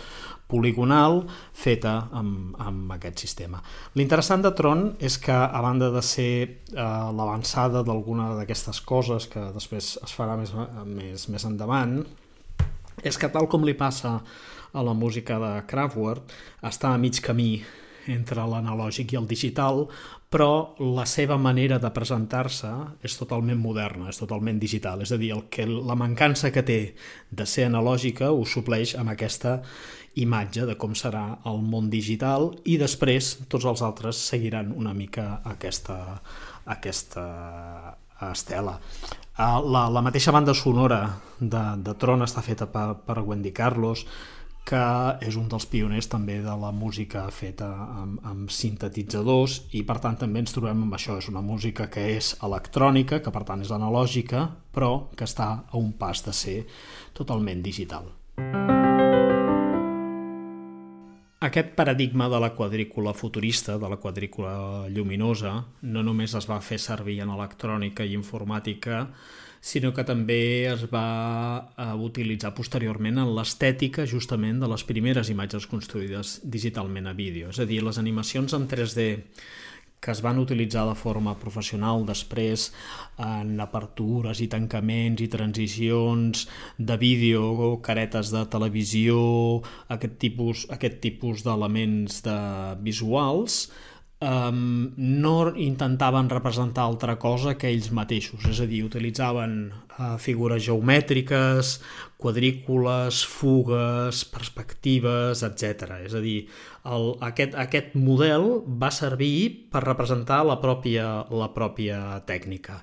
poligonal 0.54 1.24
feta 1.58 1.96
amb, 2.14 2.54
amb 2.62 2.94
aquest 2.94 3.26
sistema. 3.26 3.62
L'interessant 3.98 4.46
de 4.46 4.54
Tron 4.54 4.86
és 5.02 5.18
que, 5.22 5.34
a 5.34 5.62
banda 5.66 5.90
de 5.94 6.04
ser 6.06 6.34
eh, 6.46 6.82
l'avançada 7.18 7.82
d'alguna 7.86 8.34
d'aquestes 8.38 8.84
coses 8.86 9.28
que 9.32 9.50
després 9.56 9.96
es 10.04 10.14
farà 10.14 10.38
més, 10.38 10.54
més, 10.86 11.30
més 11.34 11.48
endavant, 11.50 12.04
és 13.02 13.18
que 13.18 13.32
tal 13.34 13.50
com 13.50 13.66
li 13.66 13.74
passa 13.74 14.20
a 14.74 14.82
la 14.86 14.94
música 14.98 15.40
de 15.42 15.54
Kraftwerk, 15.70 16.34
està 16.66 16.94
a 16.94 17.02
mig 17.02 17.20
camí 17.26 17.58
entre 18.12 18.44
l'analògic 18.50 19.14
i 19.14 19.20
el 19.20 19.28
digital, 19.30 19.86
però 20.34 20.74
la 20.82 21.06
seva 21.06 21.38
manera 21.38 21.78
de 21.78 21.90
presentar-se 21.94 22.72
és 23.06 23.14
totalment 23.20 23.60
moderna, 23.62 24.08
és 24.10 24.18
totalment 24.18 24.58
digital. 24.58 25.04
És 25.06 25.12
a 25.14 25.20
dir, 25.22 25.30
el 25.36 25.44
que, 25.54 25.68
la 25.70 25.98
mancança 26.00 26.50
que 26.50 26.64
té 26.66 26.80
de 27.30 27.46
ser 27.46 27.68
analògica 27.70 28.32
ho 28.34 28.42
supleix 28.50 28.96
amb 28.98 29.14
aquesta 29.14 29.60
imatge 30.18 30.66
de 30.70 30.76
com 30.78 30.98
serà 30.98 31.24
el 31.50 31.62
món 31.62 31.90
digital 31.94 32.52
i 32.70 32.80
després 32.82 33.36
tots 33.50 33.66
els 33.70 33.82
altres 33.86 34.18
seguiran 34.18 34.74
una 34.74 34.94
mica 34.98 35.44
aquesta, 35.54 36.00
aquesta 36.66 37.26
estela. 38.32 38.80
La, 39.38 39.88
la 39.90 40.02
mateixa 40.06 40.34
banda 40.34 40.54
sonora 40.58 41.04
de, 41.40 41.64
de 41.86 41.94
Tron 42.02 42.26
està 42.26 42.42
feta 42.46 42.70
per, 42.74 42.88
per 43.06 43.22
Wendy 43.22 43.54
Carlos, 43.54 44.06
que 44.64 44.84
és 45.28 45.36
un 45.36 45.50
dels 45.52 45.66
pioners 45.68 46.08
també 46.12 46.38
de 46.44 46.56
la 46.60 46.72
música 46.72 47.26
feta 47.36 47.68
amb, 48.00 48.22
amb 48.24 48.52
sintetitzadors 48.52 49.60
i 49.76 49.84
per 49.88 50.00
tant 50.04 50.16
també 50.22 50.44
ens 50.44 50.56
trobem 50.56 50.86
amb 50.86 50.96
això, 50.96 51.18
és 51.20 51.28
una 51.32 51.44
música 51.44 51.90
que 51.92 52.06
és 52.16 52.34
electrònica, 52.44 53.20
que 53.20 53.34
per 53.36 53.44
tant 53.48 53.64
és 53.64 53.74
analògica, 53.76 54.48
però 54.74 55.10
que 55.18 55.28
està 55.28 55.50
a 55.68 55.80
un 55.80 55.92
pas 56.00 56.24
de 56.24 56.34
ser 56.34 56.58
totalment 57.14 57.62
digital. 57.66 58.08
Aquest 61.44 61.74
paradigma 61.76 62.30
de 62.32 62.40
la 62.40 62.54
quadrícula 62.56 63.12
futurista, 63.14 63.76
de 63.78 63.90
la 63.92 63.98
quadrícula 64.00 64.88
lluminosa, 64.88 65.58
no 65.82 66.04
només 66.08 66.38
es 66.40 66.48
va 66.48 66.62
fer 66.64 66.78
servir 66.80 67.18
en 67.20 67.34
electrònica 67.36 68.08
i 68.08 68.16
informàtica, 68.16 69.10
sinó 69.64 69.94
que 69.96 70.04
també 70.04 70.68
es 70.68 70.84
va 70.92 71.08
eh, 71.64 71.90
utilitzar 71.96 72.52
posteriorment 72.58 73.22
en 73.24 73.32
l'estètica 73.38 74.04
justament 74.10 74.60
de 74.60 74.68
les 74.68 74.84
primeres 74.84 75.32
imatges 75.32 75.70
construïdes 75.72 76.42
digitalment 76.44 77.08
a 77.08 77.16
vídeo. 77.16 77.54
És 77.54 77.62
a 77.64 77.68
dir, 77.70 77.80
les 77.86 78.02
animacions 78.02 78.58
en 78.58 78.68
3D 78.68 79.08
que 80.04 80.12
es 80.12 80.20
van 80.20 80.36
utilitzar 80.36 80.84
de 80.90 80.98
forma 81.00 81.38
professional 81.40 82.04
després 82.04 82.66
en 83.24 83.56
apertures 83.64 84.42
i 84.44 84.50
tancaments 84.52 85.24
i 85.24 85.30
transicions 85.32 86.44
de 86.76 86.98
vídeo, 87.00 87.78
caretes 87.86 88.34
de 88.36 88.44
televisió, 88.52 89.16
aquest 89.96 90.20
tipus, 90.20 90.68
aquest 90.76 91.00
tipus 91.08 91.48
d'elements 91.48 92.20
de 92.28 92.38
visuals, 92.84 93.70
um, 94.24 94.94
no 94.98 95.52
intentaven 95.60 96.30
representar 96.32 96.86
altra 96.88 97.18
cosa 97.20 97.58
que 97.60 97.68
ells 97.68 97.90
mateixos, 97.92 98.46
és 98.50 98.62
a 98.64 98.68
dir, 98.70 98.84
utilitzaven 98.88 99.58
uh, 99.74 100.16
figures 100.22 100.64
geomètriques, 100.64 101.74
quadrícules, 102.24 103.24
fugues, 103.28 104.24
perspectives, 104.32 105.44
etc. 105.44 106.00
És 106.08 106.16
a 106.16 106.24
dir, 106.24 106.38
el, 106.88 107.10
aquest, 107.28 107.58
aquest 107.60 107.98
model 108.00 108.64
va 108.80 108.94
servir 108.96 109.68
per 109.74 109.84
representar 109.84 110.44
la 110.48 110.60
pròpia, 110.64 111.10
la 111.34 111.52
pròpia 111.56 112.00
tècnica. 112.30 112.80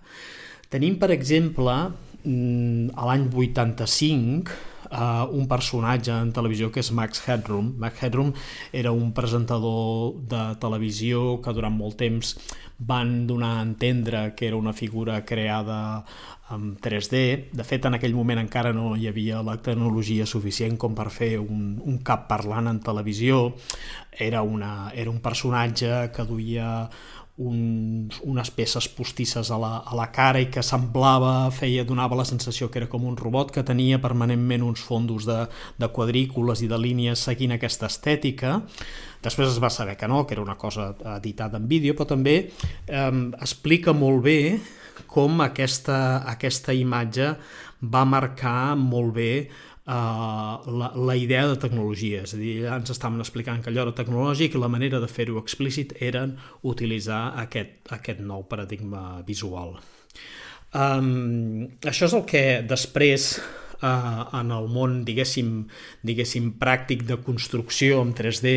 Tenim, 0.71 1.01
per 1.01 1.11
exemple, 1.17 1.77
mm, 2.23 2.93
a 2.95 3.09
l'any 3.09 3.31
85, 3.33 4.61
uh, 4.91 5.27
un 5.31 5.47
personatge 5.49 6.15
en 6.15 6.33
televisió 6.35 6.71
que 6.73 6.83
és 6.83 6.91
Max 6.93 7.23
Headroom. 7.27 7.75
Max 7.79 8.03
Headroom 8.03 8.33
era 8.73 8.93
un 8.93 9.13
presentador 9.17 10.19
de 10.31 10.43
televisió 10.63 11.41
que 11.43 11.55
durant 11.57 11.77
molt 11.77 11.99
temps 12.01 12.35
van 12.81 13.27
donar 13.29 13.59
a 13.59 13.63
entendre 13.63 14.35
que 14.35 14.47
era 14.49 14.57
una 14.57 14.73
figura 14.73 15.25
creada 15.25 16.05
en 16.51 16.77
3D. 16.77 17.51
De 17.53 17.65
fet, 17.65 17.85
en 17.87 17.95
aquell 17.95 18.17
moment 18.17 18.41
encara 18.41 18.73
no 18.75 18.95
hi 18.97 19.07
havia 19.11 19.43
la 19.47 19.59
tecnologia 19.63 20.27
suficient 20.27 20.79
com 20.81 20.97
per 20.97 21.11
fer 21.15 21.37
un, 21.39 21.77
un 21.85 22.01
cap 22.05 22.27
parlant 22.31 22.71
en 22.73 22.81
televisió. 22.83 23.53
Era, 24.11 24.43
una, 24.43 24.91
era 24.95 25.13
un 25.13 25.21
personatge 25.23 26.11
que 26.15 26.27
duia 26.27 26.89
uns, 27.41 28.21
unes 28.21 28.51
peces 28.53 28.87
postisses 28.93 29.51
a 29.51 29.59
la, 29.61 29.71
a 29.81 29.97
la 29.97 30.11
cara 30.13 30.43
i 30.43 30.51
que 30.53 30.63
semblava, 30.65 31.49
feia, 31.57 31.87
donava 31.89 32.19
la 32.19 32.27
sensació 32.29 32.69
que 32.69 32.83
era 32.83 32.89
com 32.93 33.07
un 33.09 33.17
robot 33.17 33.55
que 33.55 33.65
tenia 33.67 34.01
permanentment 34.03 34.67
uns 34.67 34.83
fondos 34.85 35.25
de, 35.29 35.39
de 35.81 35.89
quadrícules 35.95 36.61
i 36.61 36.69
de 36.69 36.79
línies 36.81 37.25
seguint 37.25 37.57
aquesta 37.57 37.89
estètica. 37.89 38.59
Després 39.25 39.55
es 39.55 39.63
va 39.63 39.73
saber 39.73 39.97
que 39.97 40.09
no, 40.09 40.27
que 40.27 40.37
era 40.37 40.45
una 40.45 40.59
cosa 40.61 40.93
editada 41.17 41.57
en 41.61 41.69
vídeo, 41.69 41.97
però 41.97 42.11
també 42.13 42.37
eh, 42.45 43.09
explica 43.41 43.97
molt 43.97 44.23
bé 44.29 44.41
com 45.11 45.41
aquesta, 45.41 46.21
aquesta 46.29 46.77
imatge 46.77 47.33
va 47.81 48.05
marcar 48.05 48.77
molt 48.77 49.15
bé 49.17 49.33
la, 49.87 50.91
la 50.95 51.17
idea 51.17 51.47
de 51.49 51.57
tecnologia, 51.59 52.25
és 52.27 52.35
a 52.35 52.41
dir, 52.41 52.57
ja 52.67 52.77
ens 52.79 52.93
estaven 52.93 53.23
explicant 53.23 53.63
que 53.63 53.73
allò 53.73 53.87
era 53.87 53.97
tecnològic 53.97 54.55
i 54.55 54.61
la 54.61 54.71
manera 54.71 55.01
de 55.03 55.09
fer-ho 55.11 55.41
explícit 55.41 55.95
eren 56.01 56.37
utilitzar 56.63 57.23
aquest, 57.43 57.81
aquest 57.91 58.21
nou 58.21 58.45
paradigma 58.51 59.23
visual. 59.27 59.79
Um, 60.71 61.67
això 61.83 62.07
és 62.07 62.15
el 62.15 62.23
que 62.31 62.45
després 62.63 63.33
uh, 63.83 64.29
en 64.39 64.53
el 64.55 64.71
món, 64.71 65.01
diguéssim, 65.09 65.65
diguéssim, 66.07 66.53
pràctic 66.61 67.03
de 67.09 67.19
construcció 67.25 68.05
en 68.05 68.15
3D 68.15 68.55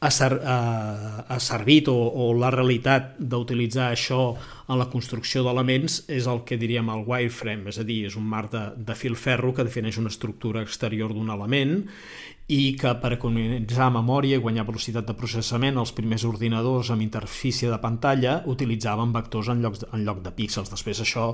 ha, 0.00 0.10
ser, 0.10 0.32
uh, 0.36 1.24
ha 1.28 1.38
servit 1.40 1.88
o, 1.88 1.96
o 1.96 2.28
la 2.36 2.50
realitat 2.52 3.14
d'utilitzar 3.18 3.88
això 3.92 4.20
en 4.68 4.80
la 4.80 4.88
construcció 4.92 5.44
d'elements 5.46 6.02
és 6.12 6.28
el 6.28 6.42
que 6.44 6.58
diríem 6.60 6.90
el 6.92 7.06
wireframe, 7.08 7.70
és 7.72 7.80
a 7.80 7.86
dir, 7.86 8.02
és 8.10 8.18
un 8.20 8.26
marc 8.28 8.52
de, 8.52 8.64
de 8.76 8.96
fil 8.98 9.16
ferro 9.16 9.54
que 9.56 9.64
defineix 9.66 9.98
una 10.02 10.12
estructura 10.12 10.64
exterior 10.66 11.14
d'un 11.16 11.32
element 11.32 11.80
i 12.46 12.76
que 12.78 12.92
per 13.02 13.10
economitzar 13.16 13.88
memòria 13.90 14.36
i 14.38 14.42
guanyar 14.42 14.62
velocitat 14.68 15.08
de 15.08 15.14
processament 15.18 15.80
els 15.80 15.90
primers 15.96 16.22
ordinadors 16.28 16.92
amb 16.94 17.02
interfície 17.02 17.66
de 17.72 17.78
pantalla 17.82 18.36
utilitzaven 18.46 19.10
vectors 19.16 19.48
en 19.50 19.64
lloc, 19.64 19.80
de, 19.80 19.88
en 19.90 20.04
lloc 20.06 20.20
de 20.22 20.30
píxels. 20.30 20.70
Després 20.70 21.00
això 21.02 21.24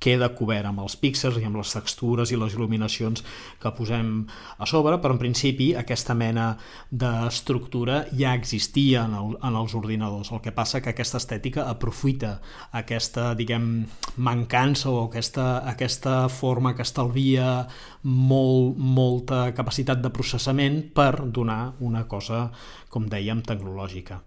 queda 0.00 0.30
cobert 0.32 0.70
amb 0.70 0.80
els 0.80 0.96
píxels 0.96 1.36
i 1.36 1.44
amb 1.44 1.58
les 1.60 1.74
textures 1.76 2.32
i 2.32 2.38
les 2.40 2.56
il·luminacions 2.56 3.20
que 3.60 3.74
posem 3.76 4.14
a 4.56 4.68
sobre, 4.70 4.96
però 4.96 5.12
en 5.12 5.20
principi 5.20 5.74
aquesta 5.76 6.16
mena 6.16 6.54
d'estructura 6.88 8.06
ja 8.16 8.32
existia 8.32 9.04
en, 9.04 9.18
el, 9.20 9.36
en 9.44 9.60
els 9.60 9.76
ordinadors. 9.76 10.32
El 10.32 10.40
que 10.40 10.56
passa 10.56 10.80
que 10.80 10.94
aquesta 10.96 11.20
estètica 11.20 11.68
aprofita 11.68 12.38
aquesta, 12.72 13.34
diguem, 13.36 13.84
mancança 14.16 14.88
o 14.88 15.04
aquesta, 15.04 15.66
aquesta 15.68 16.30
forma 16.32 16.72
que 16.72 16.88
estalvia 16.88 17.66
molt, 18.08 18.80
molta 18.80 19.44
capacitat 19.52 20.00
de 20.00 20.10
processament 20.10 20.61
precisament 20.62 20.92
per 20.94 21.30
donar 21.30 21.74
una 21.80 22.06
cosa, 22.06 22.50
com 22.88 23.08
dèiem, 23.08 23.42
tecnològica. 23.42 24.22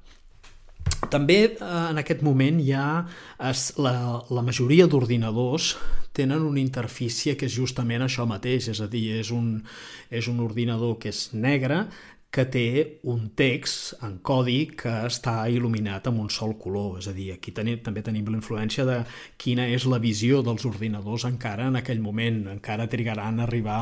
També 1.09 1.37
eh, 1.45 1.57
en 1.61 1.97
aquest 1.97 2.21
moment 2.21 2.59
ha 2.73 3.05
es, 3.49 3.73
la, 3.77 4.21
la 4.29 4.41
majoria 4.41 4.87
d'ordinadors 4.87 5.75
tenen 6.13 6.41
una 6.45 6.59
interfície 6.59 7.35
que 7.35 7.47
és 7.47 7.55
justament 7.55 8.01
això 8.01 8.25
mateix, 8.25 8.69
és 8.69 8.81
a 8.81 8.87
dir, 8.87 9.17
és 9.19 9.31
un, 9.31 9.63
és 10.09 10.27
un 10.27 10.39
ordinador 10.39 10.97
que 10.99 11.09
és 11.09 11.33
negre, 11.33 11.87
que 12.35 12.43
té 12.51 12.67
un 13.07 13.29
text 13.39 13.95
en 14.03 14.17
codi 14.25 14.65
que 14.75 14.91
està 15.07 15.37
il·luminat 15.47 16.09
amb 16.09 16.19
un 16.25 16.31
sol 16.33 16.57
color. 16.59 16.97
És 16.99 17.07
a 17.07 17.13
dir, 17.15 17.29
aquí 17.31 17.53
tenim, 17.55 17.79
també 17.85 18.03
tenim 18.03 18.27
la 18.27 18.39
influència 18.41 18.83
de 18.87 18.97
quina 19.39 19.69
és 19.71 19.85
la 19.87 20.01
visió 20.03 20.41
dels 20.43 20.65
ordinadors 20.67 21.23
encara 21.29 21.69
en 21.71 21.79
aquell 21.79 22.01
moment. 22.03 22.41
Encara 22.51 22.89
trigaran 22.91 23.39
a 23.39 23.45
arribar 23.47 23.79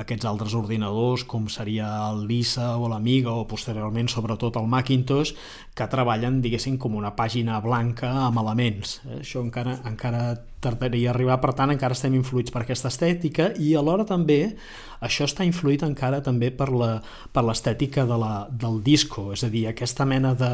aquests 0.00 0.28
altres 0.30 0.56
ordinadors, 0.56 1.26
com 1.28 1.50
seria 1.52 1.90
el 2.08 2.24
Lisa 2.30 2.70
o 2.80 2.88
l'Amiga, 2.88 3.34
o 3.36 3.44
posteriorment, 3.50 4.08
sobretot, 4.08 4.56
el 4.56 4.70
Macintosh, 4.72 5.34
que 5.76 5.90
treballen, 5.92 6.40
diguéssim, 6.44 6.80
com 6.80 6.96
una 6.96 7.12
pàgina 7.18 7.60
blanca 7.60 8.14
amb 8.24 8.40
elements. 8.40 9.02
Això 9.20 9.44
encara, 9.44 9.82
encara 9.88 10.24
tardaria 10.62 11.10
a 11.10 11.14
arribar, 11.16 11.40
per 11.42 11.52
tant 11.58 11.74
encara 11.74 11.96
estem 11.98 12.14
influïts 12.18 12.54
per 12.54 12.62
aquesta 12.62 12.90
estètica 12.92 13.50
i 13.58 13.74
alhora 13.78 14.06
també 14.08 14.40
això 15.02 15.26
està 15.26 15.42
influït 15.42 15.82
encara 15.82 16.20
també 16.22 16.52
per 16.54 16.68
l'estètica 16.70 18.04
de 18.06 18.18
la, 18.22 18.46
del 18.48 18.78
disco, 18.86 19.32
és 19.34 19.42
a 19.42 19.50
dir, 19.50 19.64
aquesta 19.66 20.06
mena 20.06 20.30
de, 20.38 20.50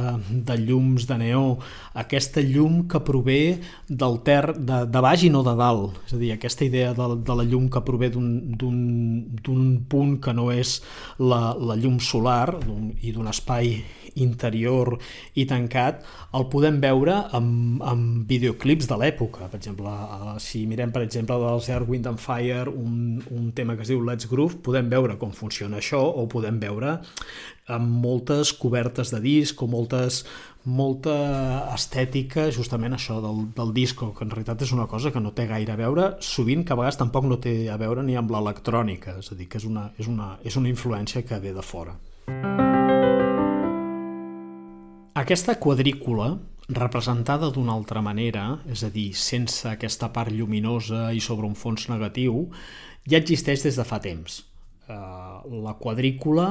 de 0.49 0.57
llums 0.63 1.05
de 1.09 1.19
neó, 1.21 1.59
aquesta 2.01 2.41
llum 2.41 2.87
que 2.89 3.03
prové 3.05 3.59
del 3.89 4.19
ter 4.25 4.55
de, 4.57 4.81
de 4.89 5.05
baix 5.05 5.27
i 5.29 5.33
no 5.35 5.45
de 5.45 5.55
dalt, 5.59 6.01
és 6.09 6.17
a 6.17 6.23
dir, 6.23 6.33
aquesta 6.33 6.65
idea 6.65 6.95
de, 6.97 7.11
de 7.29 7.39
la 7.41 7.45
llum 7.45 7.69
que 7.69 7.85
prové 7.85 8.09
d'un 8.09 9.69
punt 9.93 10.17
que 10.25 10.33
no 10.33 10.49
és 10.55 10.79
la, 11.21 11.53
la 11.53 11.77
llum 11.77 12.01
solar 12.01 12.57
i 13.05 13.13
d'un 13.13 13.29
espai 13.29 13.77
interior 14.25 14.97
i 15.35 15.47
tancat, 15.49 16.05
el 16.37 16.49
podem 16.53 16.81
veure 16.83 17.17
amb, 17.37 17.83
amb 17.83 18.29
videoclips 18.31 18.89
de 18.91 18.99
l'època. 19.01 19.49
Per 19.53 19.61
exemple, 19.61 19.93
eh, 19.93 20.35
si 20.43 20.65
mirem, 20.71 20.93
per 20.95 21.05
exemple, 21.07 21.39
dels 21.43 21.69
Air, 21.69 21.85
Wind 21.89 22.11
and 22.11 22.23
Fire, 22.23 22.67
un, 22.69 23.23
un 23.31 23.53
tema 23.53 23.77
que 23.77 23.87
es 23.87 23.93
diu 23.93 24.03
Let's 24.05 24.29
Groove, 24.31 24.63
podem 24.65 24.91
veure 24.93 25.19
com 25.21 25.33
funciona 25.35 25.79
això 25.83 26.03
o 26.03 26.27
podem 26.31 26.61
veure 26.63 26.99
amb 27.69 27.89
moltes 28.03 28.53
cobertes 28.57 29.13
de 29.13 29.21
disc 29.21 29.61
o 29.63 29.69
moltes, 29.69 30.23
molta 30.69 31.17
estètica 31.75 32.49
justament 32.55 32.97
això 32.97 33.21
del, 33.25 33.45
del 33.57 33.75
disco, 33.77 34.13
que 34.17 34.25
en 34.25 34.33
realitat 34.33 34.65
és 34.67 34.73
una 34.77 34.89
cosa 34.91 35.13
que 35.15 35.23
no 35.23 35.35
té 35.37 35.47
gaire 35.51 35.75
a 35.75 35.81
veure, 35.81 36.09
sovint 36.25 36.65
que 36.65 36.75
a 36.75 36.81
vegades 36.81 37.01
tampoc 37.01 37.29
no 37.29 37.41
té 37.43 37.57
a 37.73 37.77
veure 37.81 38.05
ni 38.05 38.17
amb 38.19 38.33
l'electrònica, 38.35 39.19
és 39.23 39.33
a 39.33 39.39
dir, 39.39 39.49
que 39.49 39.61
és 39.61 39.69
una, 39.69 39.91
és, 39.99 40.09
una, 40.09 40.35
és 40.45 40.57
una 40.61 40.73
influència 40.73 41.25
que 41.25 41.41
ve 41.45 41.55
de 41.57 41.65
fora. 41.65 41.97
Aquesta 45.19 45.57
quadrícula, 45.59 46.37
representada 46.71 47.49
d'una 47.51 47.73
altra 47.75 47.99
manera, 48.05 48.61
és 48.71 48.85
a 48.87 48.91
dir, 48.95 49.09
sense 49.19 49.67
aquesta 49.67 50.13
part 50.15 50.31
lluminosa 50.31 51.09
i 51.11 51.19
sobre 51.19 51.49
un 51.49 51.57
fons 51.59 51.89
negatiu, 51.91 52.45
ja 53.03 53.19
existeix 53.19 53.65
des 53.65 53.81
de 53.81 53.87
fa 53.89 53.99
temps. 54.05 54.37
Eh, 54.87 54.95
la 55.65 55.75
quadrícula, 55.81 56.47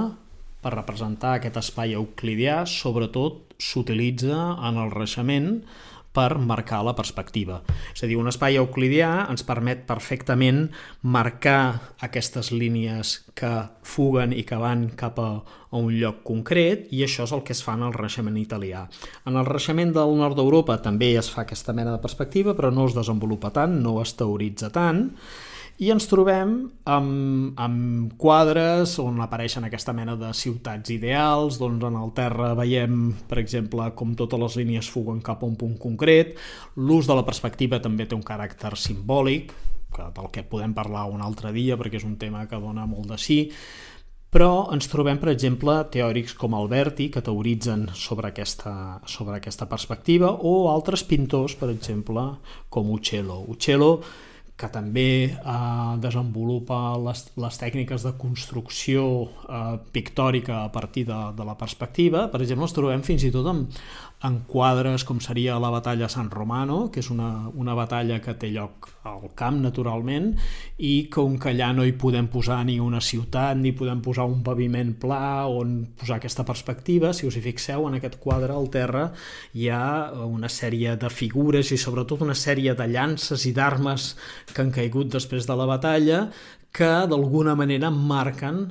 per 0.59 0.73
representar 0.73 1.37
aquest 1.37 1.61
espai 1.61 1.95
euclidià, 1.95 2.65
sobretot 2.67 3.55
s'utilitza 3.55 4.35
en 4.67 4.81
el 4.83 4.91
reixement 4.91 5.47
per 6.17 6.39
marcar 6.41 6.81
la 6.85 6.95
perspectiva. 6.97 7.61
És 7.93 8.01
a 8.01 8.09
dir, 8.09 8.17
un 8.17 8.29
espai 8.31 8.57
euclidià 8.57 9.27
ens 9.29 9.45
permet 9.45 9.85
perfectament 9.89 10.65
marcar 11.05 11.93
aquestes 12.01 12.49
línies 12.51 13.19
que 13.37 13.51
fuguen 13.85 14.33
i 14.33 14.41
que 14.47 14.57
van 14.57 14.87
cap 14.97 15.19
a, 15.21 15.29
a 15.45 15.77
un 15.77 15.93
lloc 15.93 16.23
concret 16.25 16.87
i 16.95 17.03
això 17.05 17.27
és 17.27 17.35
el 17.37 17.43
que 17.45 17.53
es 17.53 17.61
fa 17.63 17.77
en 17.77 17.85
el 17.85 17.93
reixement 17.93 18.39
italià. 18.41 18.87
En 19.29 19.37
el 19.37 19.45
reixement 19.45 19.93
del 19.93 20.15
nord 20.17 20.39
d'Europa 20.39 20.79
també 20.81 21.13
es 21.19 21.29
fa 21.29 21.43
aquesta 21.45 21.75
mena 21.77 21.93
de 21.93 22.01
perspectiva, 22.01 22.57
però 22.57 22.73
no 22.73 22.87
es 22.89 22.97
desenvolupa 22.97 23.53
tant, 23.53 23.77
no 23.83 23.99
es 24.01 24.15
teoritza 24.17 24.71
tant, 24.73 25.11
i 25.77 25.91
ens 25.93 26.07
trobem 26.09 26.53
amb, 26.89 27.57
amb 27.61 28.13
quadres 28.17 28.95
on 29.01 29.19
apareixen 29.21 29.67
aquesta 29.67 29.93
mena 29.93 30.15
de 30.17 30.31
ciutats 30.33 30.89
ideals, 30.93 31.59
doncs 31.61 31.85
en 31.85 31.97
el 31.99 32.13
terra 32.17 32.53
veiem, 32.57 33.11
per 33.29 33.37
exemple, 33.43 33.85
com 33.97 34.15
totes 34.17 34.41
les 34.41 34.57
línies 34.63 34.89
fuguen 34.89 35.21
cap 35.21 35.43
a 35.43 35.49
un 35.49 35.57
punt 35.59 35.75
concret, 35.77 36.33
l'ús 36.81 37.09
de 37.09 37.17
la 37.17 37.25
perspectiva 37.27 37.81
també 37.83 38.07
té 38.07 38.17
un 38.17 38.25
caràcter 38.25 38.73
simbòlic, 38.73 39.53
que 39.93 40.07
del 40.15 40.31
que 40.33 40.43
podem 40.49 40.73
parlar 40.77 41.05
un 41.13 41.21
altre 41.21 41.53
dia 41.53 41.77
perquè 41.77 42.01
és 42.01 42.07
un 42.07 42.17
tema 42.17 42.47
que 42.49 42.59
dona 42.59 42.89
molt 42.89 43.13
de 43.13 43.19
sí, 43.21 43.39
però 44.33 44.67
ens 44.75 44.89
trobem, 44.91 45.21
per 45.21 45.29
exemple, 45.31 45.77
teòrics 45.93 46.33
com 46.37 46.57
Alberti, 46.57 47.07
que 47.13 47.23
teoritzen 47.23 47.85
sobre 47.95 48.33
aquesta, 48.33 48.73
sobre 49.07 49.37
aquesta 49.37 49.69
perspectiva, 49.69 50.33
o 50.41 50.67
altres 50.73 51.05
pintors, 51.07 51.55
per 51.55 51.69
exemple, 51.71 52.25
com 52.69 52.91
Uccello. 52.91 53.39
Uccello 53.47 54.01
que 54.57 54.67
també 54.73 55.09
eh, 55.29 55.93
desenvolupa 56.01 56.97
les, 56.97 57.23
les 57.37 57.59
tècniques 57.61 58.05
de 58.07 58.13
construcció 58.17 59.03
eh, 59.45 59.77
pictòrica 59.93 60.63
a 60.63 60.71
partir 60.73 61.05
de, 61.05 61.19
de 61.37 61.45
la 61.45 61.53
perspectiva. 61.59 62.25
Per 62.33 62.41
exemple, 62.41 62.65
els 62.65 62.73
trobem 62.73 63.05
fins 63.05 63.27
i 63.27 63.31
tot 63.33 63.51
en, 63.53 63.67
en 64.25 64.39
quadres 64.49 65.03
com 65.05 65.19
seria 65.21 65.59
la 65.61 65.69
batalla 65.69 66.07
San 66.09 66.31
Romano, 66.33 66.87
que 66.89 67.03
és 67.03 67.09
una, 67.13 67.51
una 67.53 67.75
batalla 67.77 68.17
que 68.23 68.33
té 68.33 68.49
lloc 68.49 68.89
al 69.05 69.27
camp 69.37 69.59
naturalment 69.61 70.31
i 70.81 71.05
com 71.13 71.35
que 71.37 71.51
allà 71.51 71.69
no 71.77 71.85
hi 71.85 71.93
podem 72.01 72.25
posar 72.33 72.63
ni 72.65 72.79
una 72.81 73.01
ciutat 73.03 73.59
ni 73.61 73.75
podem 73.77 74.01
posar 74.01 74.25
un 74.25 74.41
paviment 74.45 74.95
pla 74.97 75.45
on 75.45 75.77
posar 75.99 76.17
aquesta 76.17 76.47
perspectiva, 76.47 77.13
si 77.13 77.29
us 77.29 77.37
hi 77.37 77.45
fixeu 77.45 77.85
en 77.85 77.99
aquest 77.99 78.17
quadre 78.23 78.57
al 78.57 78.71
terra 78.73 79.11
hi 79.53 79.69
ha 79.69 80.09
una 80.25 80.49
sèrie 80.49 80.97
de 80.97 81.13
figures 81.13 81.69
i 81.71 81.77
sobretot 81.77 82.25
una 82.25 82.37
sèrie 82.37 82.73
de 82.73 82.89
llances 82.89 83.45
i 83.45 83.53
d'armes 83.53 84.15
que 84.49 84.63
han 84.63 84.73
caigut 84.73 85.13
després 85.13 85.45
de 85.45 85.61
la 85.61 85.69
batalla 85.69 86.25
que 86.73 86.89
d'alguna 87.09 87.53
manera 87.55 87.93
marquen 87.93 88.65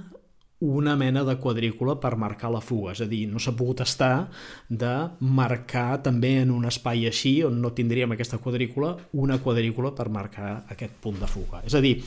una 0.58 0.96
mena 0.96 1.22
de 1.24 1.36
quadrícula 1.36 1.98
per 2.00 2.16
marcar 2.16 2.48
la 2.48 2.62
fuga, 2.64 2.94
és 2.94 3.02
a 3.04 3.06
dir, 3.10 3.26
no 3.28 3.40
s'ha 3.42 3.52
pogut 3.56 3.82
estar 3.84 4.28
de 4.68 4.92
marcar 5.20 6.00
també 6.02 6.30
en 6.40 6.52
un 6.54 6.64
espai 6.64 7.04
així 7.10 7.42
on 7.44 7.58
no 7.60 7.74
tindríem 7.76 8.14
aquesta 8.14 8.38
quadrícula, 8.40 8.94
una 9.20 9.36
quadrícula 9.44 9.92
per 9.94 10.08
marcar 10.08 10.64
aquest 10.72 10.96
punt 11.04 11.20
de 11.20 11.28
fuga. 11.28 11.60
És 11.68 11.76
a 11.76 11.82
dir, 11.84 11.98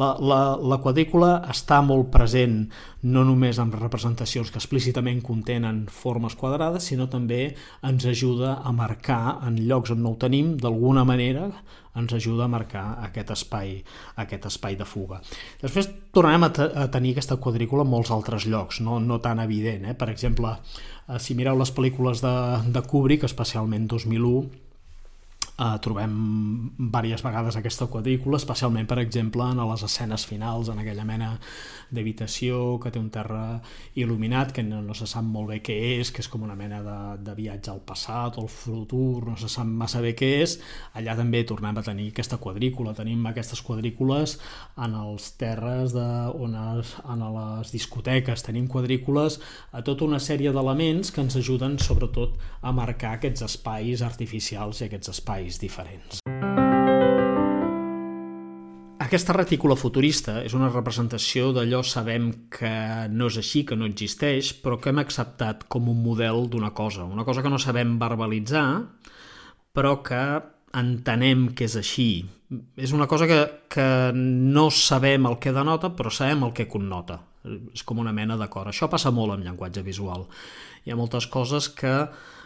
la, 0.00 0.14
la, 0.24 0.40
la 0.56 0.78
quadrícula 0.80 1.34
està 1.52 1.82
molt 1.84 2.08
present 2.14 2.62
no 3.02 3.26
només 3.28 3.60
en 3.60 3.74
representacions 3.76 4.48
que 4.50 4.58
explícitament 4.58 5.20
contenen 5.22 5.84
formes 5.92 6.34
quadrades, 6.34 6.88
sinó 6.88 7.10
també 7.12 7.42
ens 7.84 8.08
ajuda 8.08 8.56
a 8.64 8.72
marcar 8.72 9.38
en 9.44 9.60
llocs 9.68 9.92
on 9.92 10.00
no 10.02 10.14
ho 10.14 10.18
tenim, 10.18 10.56
d'alguna 10.56 11.04
manera 11.04 11.50
ens 11.96 12.12
ajuda 12.14 12.44
a 12.44 12.52
marcar 12.52 12.84
aquest 13.06 13.32
espai, 13.34 13.78
aquest 14.16 14.46
espai 14.50 14.76
de 14.76 14.86
fuga. 14.88 15.20
Després 15.62 15.90
tornarem 16.14 16.46
a, 16.48 16.52
a 16.84 16.86
tenir 16.92 17.14
aquesta 17.16 17.38
quadrícula 17.40 17.86
en 17.86 17.92
molts 17.92 18.12
altres 18.14 18.46
llocs, 18.46 18.82
no, 18.84 19.00
no 19.00 19.20
tan 19.24 19.40
evident. 19.42 19.88
Eh? 19.88 19.96
Per 19.98 20.10
exemple, 20.12 20.54
eh, 21.08 21.18
si 21.22 21.36
mireu 21.38 21.58
les 21.58 21.72
pel·lícules 21.74 22.22
de, 22.24 22.36
de 22.74 22.84
Kubrick, 22.86 23.26
especialment 23.28 23.88
2001, 23.90 24.67
Uh, 25.58 25.74
trobem 25.82 26.12
diverses 26.78 27.24
vegades 27.26 27.56
aquesta 27.58 27.88
quadrícula, 27.90 28.38
especialment, 28.38 28.86
per 28.86 29.00
exemple, 29.02 29.42
en 29.42 29.58
les 29.58 29.82
escenes 29.82 30.22
finals, 30.22 30.68
en 30.70 30.78
aquella 30.78 31.02
mena 31.02 31.32
d'habitació 31.90 32.76
que 32.78 32.92
té 32.94 33.00
un 33.00 33.08
terra 33.10 33.58
il·luminat, 33.98 34.52
que 34.54 34.62
no, 34.62 34.78
no 34.86 34.94
se 34.94 35.08
sap 35.10 35.26
molt 35.26 35.50
bé 35.50 35.58
què 35.66 35.74
és, 35.96 36.12
que 36.14 36.22
és 36.22 36.28
com 36.30 36.44
una 36.46 36.54
mena 36.54 36.78
de, 36.84 36.98
de 37.26 37.34
viatge 37.34 37.72
al 37.72 37.80
passat 37.82 38.38
o 38.38 38.44
al 38.44 38.52
futur, 38.52 39.24
no 39.26 39.34
se 39.40 39.50
sap 39.50 39.66
massa 39.66 39.98
bé 40.04 40.12
què 40.14 40.28
és. 40.44 40.58
Allà 40.94 41.16
també 41.18 41.42
tornem 41.48 41.80
a 41.80 41.82
tenir 41.82 42.12
aquesta 42.12 42.38
quadrícula, 42.38 42.94
tenim 42.94 43.26
aquestes 43.26 43.64
quadrícules 43.66 44.36
en 44.78 44.94
els 44.94 45.32
terres 45.42 45.96
de, 45.96 46.06
on 46.38 46.54
es, 46.78 46.94
en 47.02 47.26
les 47.34 47.74
discoteques, 47.74 48.46
tenim 48.46 48.70
quadrícules 48.70 49.40
a 49.72 49.82
tota 49.82 50.06
una 50.06 50.22
sèrie 50.22 50.54
d'elements 50.54 51.10
que 51.10 51.24
ens 51.26 51.40
ajuden 51.42 51.80
sobretot 51.82 52.38
a 52.62 52.70
marcar 52.70 53.16
aquests 53.16 53.48
espais 53.50 54.06
artificials 54.06 54.84
i 54.84 54.86
aquests 54.86 55.16
espais 55.16 55.47
espais 55.48 55.58
diferents. 55.58 56.20
Aquesta 58.98 59.32
retícula 59.32 59.76
futurista 59.78 60.42
és 60.44 60.52
una 60.52 60.68
representació 60.68 61.52
d'allò 61.56 61.80
sabem 61.86 62.28
que 62.52 63.08
no 63.08 63.30
és 63.30 63.38
així, 63.40 63.64
que 63.64 63.76
no 63.76 63.88
existeix, 63.88 64.52
però 64.60 64.76
que 64.76 64.90
hem 64.90 65.00
acceptat 65.00 65.64
com 65.68 65.88
un 65.88 66.02
model 66.02 66.48
d'una 66.52 66.74
cosa, 66.76 67.04
una 67.04 67.24
cosa 67.24 67.42
que 67.42 67.48
no 67.48 67.58
sabem 67.58 67.96
verbalitzar, 67.98 68.84
però 69.72 70.02
que 70.04 70.20
entenem 70.76 71.54
que 71.56 71.64
és 71.64 71.78
així. 71.80 72.26
És 72.76 72.92
una 72.92 73.06
cosa 73.08 73.26
que, 73.28 73.40
que 73.72 74.12
no 74.12 74.68
sabem 74.68 75.24
el 75.28 75.38
que 75.40 75.56
denota, 75.56 75.94
però 75.96 76.12
sabem 76.12 76.44
el 76.44 76.52
que 76.52 76.68
connota. 76.68 77.22
És 77.72 77.84
com 77.86 78.00
una 78.02 78.12
mena 78.12 78.36
d'acord. 78.36 78.68
Això 78.68 78.90
passa 78.92 79.12
molt 79.14 79.32
amb 79.32 79.46
llenguatge 79.46 79.80
visual. 79.86 80.26
Hi 80.84 80.92
ha 80.92 80.98
moltes 80.98 81.28
coses 81.32 81.70
que 81.72 81.94
eh, 82.02 82.37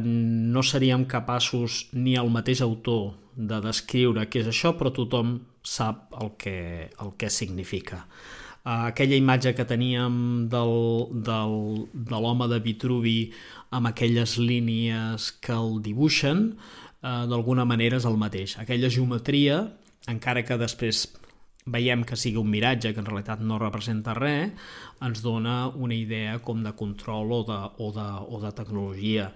no 0.00 0.62
seríem 0.62 1.04
capaços 1.04 1.86
ni 1.92 2.16
el 2.16 2.30
mateix 2.32 2.62
autor 2.64 3.14
de 3.36 3.60
descriure 3.64 4.26
què 4.28 4.42
és 4.44 4.50
això, 4.50 4.74
però 4.78 4.92
tothom 4.94 5.38
sap 5.62 6.14
el 6.20 6.34
que, 6.40 6.90
el 7.00 7.14
que 7.18 7.30
significa. 7.30 8.04
Uh, 8.60 8.90
aquella 8.90 9.16
imatge 9.16 9.54
que 9.56 9.64
teníem 9.64 10.48
del, 10.52 10.74
del, 11.24 11.54
de 11.94 12.18
l'home 12.20 12.48
de 12.50 12.58
Vitruvi 12.60 13.32
amb 13.72 13.88
aquelles 13.88 14.36
línies 14.36 15.30
que 15.40 15.54
el 15.56 15.80
dibuixen, 15.84 16.50
uh, 17.00 17.24
d'alguna 17.30 17.64
manera 17.64 17.96
és 17.96 18.08
el 18.08 18.18
mateix. 18.20 18.58
Aquella 18.60 18.92
geometria, 18.92 19.62
encara 20.08 20.44
que 20.44 20.60
després 20.60 21.06
veiem 21.66 22.04
que 22.08 22.16
sigui 22.16 22.40
un 22.40 22.50
miratge 22.50 22.94
que 22.94 23.02
en 23.02 23.08
realitat 23.08 23.42
no 23.44 23.58
representa 23.60 24.14
res, 24.16 24.52
ens 25.04 25.22
dona 25.24 25.68
una 25.68 25.96
idea 25.96 26.38
com 26.44 26.62
de 26.64 26.72
control 26.76 27.32
o 27.36 27.42
de, 27.48 27.58
o 27.78 27.90
de, 27.92 28.08
o 28.28 28.40
de 28.40 28.52
tecnologia. 28.56 29.30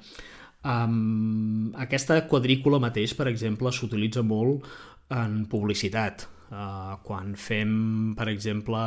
Um, 0.64 1.72
aquesta 1.76 2.22
quadrícula 2.28 2.80
mateix, 2.80 3.12
per 3.16 3.28
exemple, 3.28 3.72
s'utilitza 3.72 4.24
molt 4.24 4.64
en 5.12 5.44
publicitat. 5.50 6.30
Uh, 6.54 7.00
quan 7.02 7.32
fem, 7.40 7.70
per 8.14 8.28
exemple, 8.30 8.80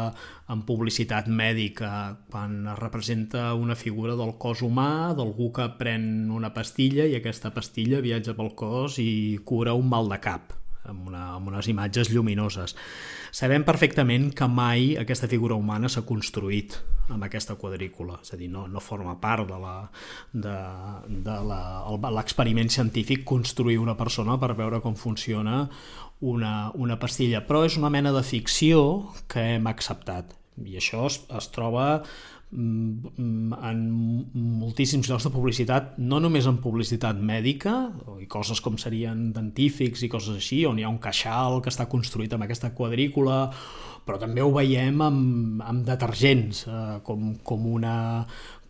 en 0.54 0.62
publicitat 0.65 1.28
mèdica, 1.28 1.89
quan 2.32 2.62
es 2.71 2.78
representa 2.80 3.50
una 3.58 3.76
figura 3.76 4.15
del 4.15 4.38
cos 4.39 4.62
humà, 4.63 5.13
d'algú 5.17 5.52
que 5.54 5.67
pren 5.78 6.32
una 6.32 6.54
pastilla 6.56 7.06
i 7.06 7.17
aquesta 7.17 7.52
pastilla 7.54 8.00
viatja 8.06 8.38
pel 8.38 8.54
cos 8.56 9.02
i 9.04 9.12
cura 9.45 9.76
un 9.76 9.89
mal 9.91 10.08
de 10.10 10.21
cap 10.23 10.56
amb, 10.88 11.08
una, 11.10 11.34
amb 11.36 11.52
unes 11.52 11.67
imatges 11.71 12.12
lluminoses. 12.13 12.76
Sabem 13.36 13.63
perfectament 13.67 14.32
que 14.36 14.47
mai 14.47 14.95
aquesta 15.00 15.28
figura 15.28 15.58
humana 15.60 15.89
s'ha 15.91 16.06
construït 16.08 16.78
amb 17.12 17.23
aquesta 17.23 17.56
quadrícula, 17.60 18.19
és 18.23 18.34
a 18.34 18.39
dir, 18.39 18.50
no, 18.52 18.65
no 18.67 18.84
forma 18.84 19.15
part 19.21 19.47
de 19.47 21.38
l'experiment 22.17 22.69
científic 22.73 23.23
construir 23.28 23.78
una 23.80 23.95
persona 24.00 24.39
per 24.39 24.56
veure 24.58 24.82
com 24.84 24.95
funciona 24.95 25.67
una, 26.19 26.71
una 26.73 26.97
pastilla, 27.00 27.43
però 27.45 27.63
és 27.67 27.78
una 27.78 27.91
mena 27.93 28.12
de 28.12 28.23
ficció 28.26 29.13
que 29.30 29.54
hem 29.56 29.67
acceptat 29.69 30.34
i 30.65 30.78
això 30.80 31.06
es, 31.06 31.19
es 31.38 31.50
troba 31.54 32.02
en 32.55 33.79
moltíssims 34.31 35.10
llocs 35.10 35.25
de 35.27 35.31
publicitat, 35.33 35.97
no 35.99 36.21
només 36.23 36.47
en 36.47 36.62
publicitat 36.63 37.19
mèdica, 37.19 37.73
i 38.23 38.27
coses 38.31 38.62
com 38.63 38.77
serien 38.79 39.33
dentífics 39.36 40.05
i 40.05 40.10
coses 40.12 40.39
així, 40.39 40.62
on 40.65 40.79
hi 40.79 40.86
ha 40.88 40.91
un 40.91 41.01
queixal 41.03 41.60
que 41.62 41.73
està 41.73 41.89
construït 41.91 42.33
amb 42.33 42.47
aquesta 42.47 42.71
quadrícula, 42.77 43.49
però 44.07 44.19
també 44.21 44.43
ho 44.45 44.53
veiem 44.55 45.01
amb, 45.03 45.63
amb 45.67 45.83
detergents, 45.88 46.63
eh, 46.71 46.99
com, 47.03 47.33
com, 47.43 47.65
una, 47.67 47.97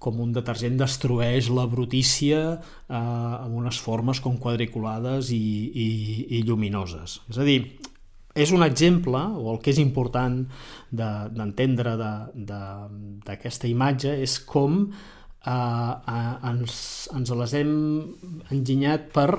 com 0.01 0.23
un 0.25 0.33
detergent 0.33 0.79
destrueix 0.81 1.51
la 1.53 1.67
brutícia 1.69 2.41
eh, 2.57 2.97
amb 2.97 3.59
unes 3.61 3.77
formes 3.77 4.23
com 4.25 4.39
quadriculades 4.41 5.29
i, 5.35 5.43
i, 5.69 5.89
i 6.39 6.41
lluminoses. 6.47 7.19
És 7.29 7.37
a 7.37 7.45
dir, 7.45 7.59
és 8.37 8.53
un 8.53 8.63
exemple, 8.65 9.19
o 9.37 9.51
el 9.53 9.61
que 9.63 9.73
és 9.73 9.81
important 9.81 10.39
d'entendre 10.93 11.95
de, 11.99 12.13
d'aquesta 13.27 13.67
de, 13.67 13.73
imatge 13.73 14.15
és 14.23 14.37
com 14.47 14.79
eh, 14.87 15.93
ens, 16.51 16.79
ens 17.17 17.35
les 17.41 17.55
hem 17.57 17.73
enginyat 18.53 19.11
per 19.15 19.29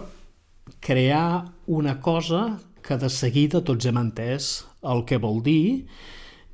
crear 0.85 1.45
una 1.67 1.99
cosa 2.01 2.59
que 2.85 2.99
de 3.01 3.11
seguida 3.13 3.63
tots 3.65 3.89
hem 3.89 3.99
entès 4.01 4.53
el 4.89 5.05
que 5.09 5.19
vol 5.21 5.43
dir 5.45 5.89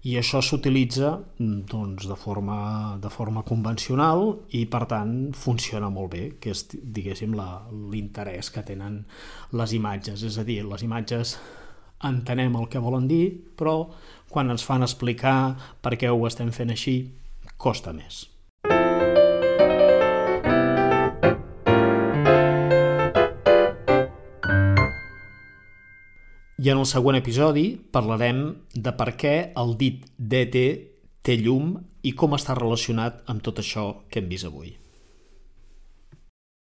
i 0.05 0.19
això 0.21 0.43
s'utilitza 0.45 1.15
doncs, 1.41 2.05
de, 2.05 2.17
forma, 2.21 2.59
de 3.01 3.09
forma 3.09 3.41
convencional 3.49 4.27
i 4.53 4.67
per 4.69 4.83
tant 4.91 5.15
funciona 5.33 5.89
molt 5.93 6.13
bé, 6.13 6.25
que 6.41 6.53
és 6.53 6.67
diguéssim 6.75 7.33
l'interès 7.93 8.53
que 8.53 8.65
tenen 8.69 9.01
les 9.57 9.73
imatges, 9.73 10.27
és 10.29 10.37
a 10.37 10.45
dir, 10.45 10.61
les 10.69 10.85
imatges 10.85 11.39
entenem 12.03 12.57
el 12.59 12.69
que 12.69 12.83
volen 12.83 13.09
dir, 13.09 13.27
però 13.57 13.89
quan 14.29 14.51
ens 14.51 14.67
fan 14.67 14.83
explicar 14.83 15.55
per 15.81 15.95
què 15.95 16.11
ho 16.11 16.27
estem 16.27 16.51
fent 16.53 16.75
així, 16.75 16.97
costa 17.57 17.95
més. 17.95 18.25
I 26.65 26.71
en 26.73 26.79
el 26.81 26.87
següent 26.89 27.19
episodi 27.19 27.65
parlarem 27.93 28.47
de 28.73 28.93
per 28.97 29.11
què 29.21 29.35
el 29.61 29.75
dit 29.77 30.07
DT 30.17 30.63
té 31.25 31.37
llum 31.37 31.75
i 32.03 32.15
com 32.17 32.37
està 32.37 32.57
relacionat 32.57 33.21
amb 33.29 33.45
tot 33.45 33.61
això 33.61 33.85
que 34.09 34.23
hem 34.23 34.33
vist 34.33 34.49
avui. 34.49 34.73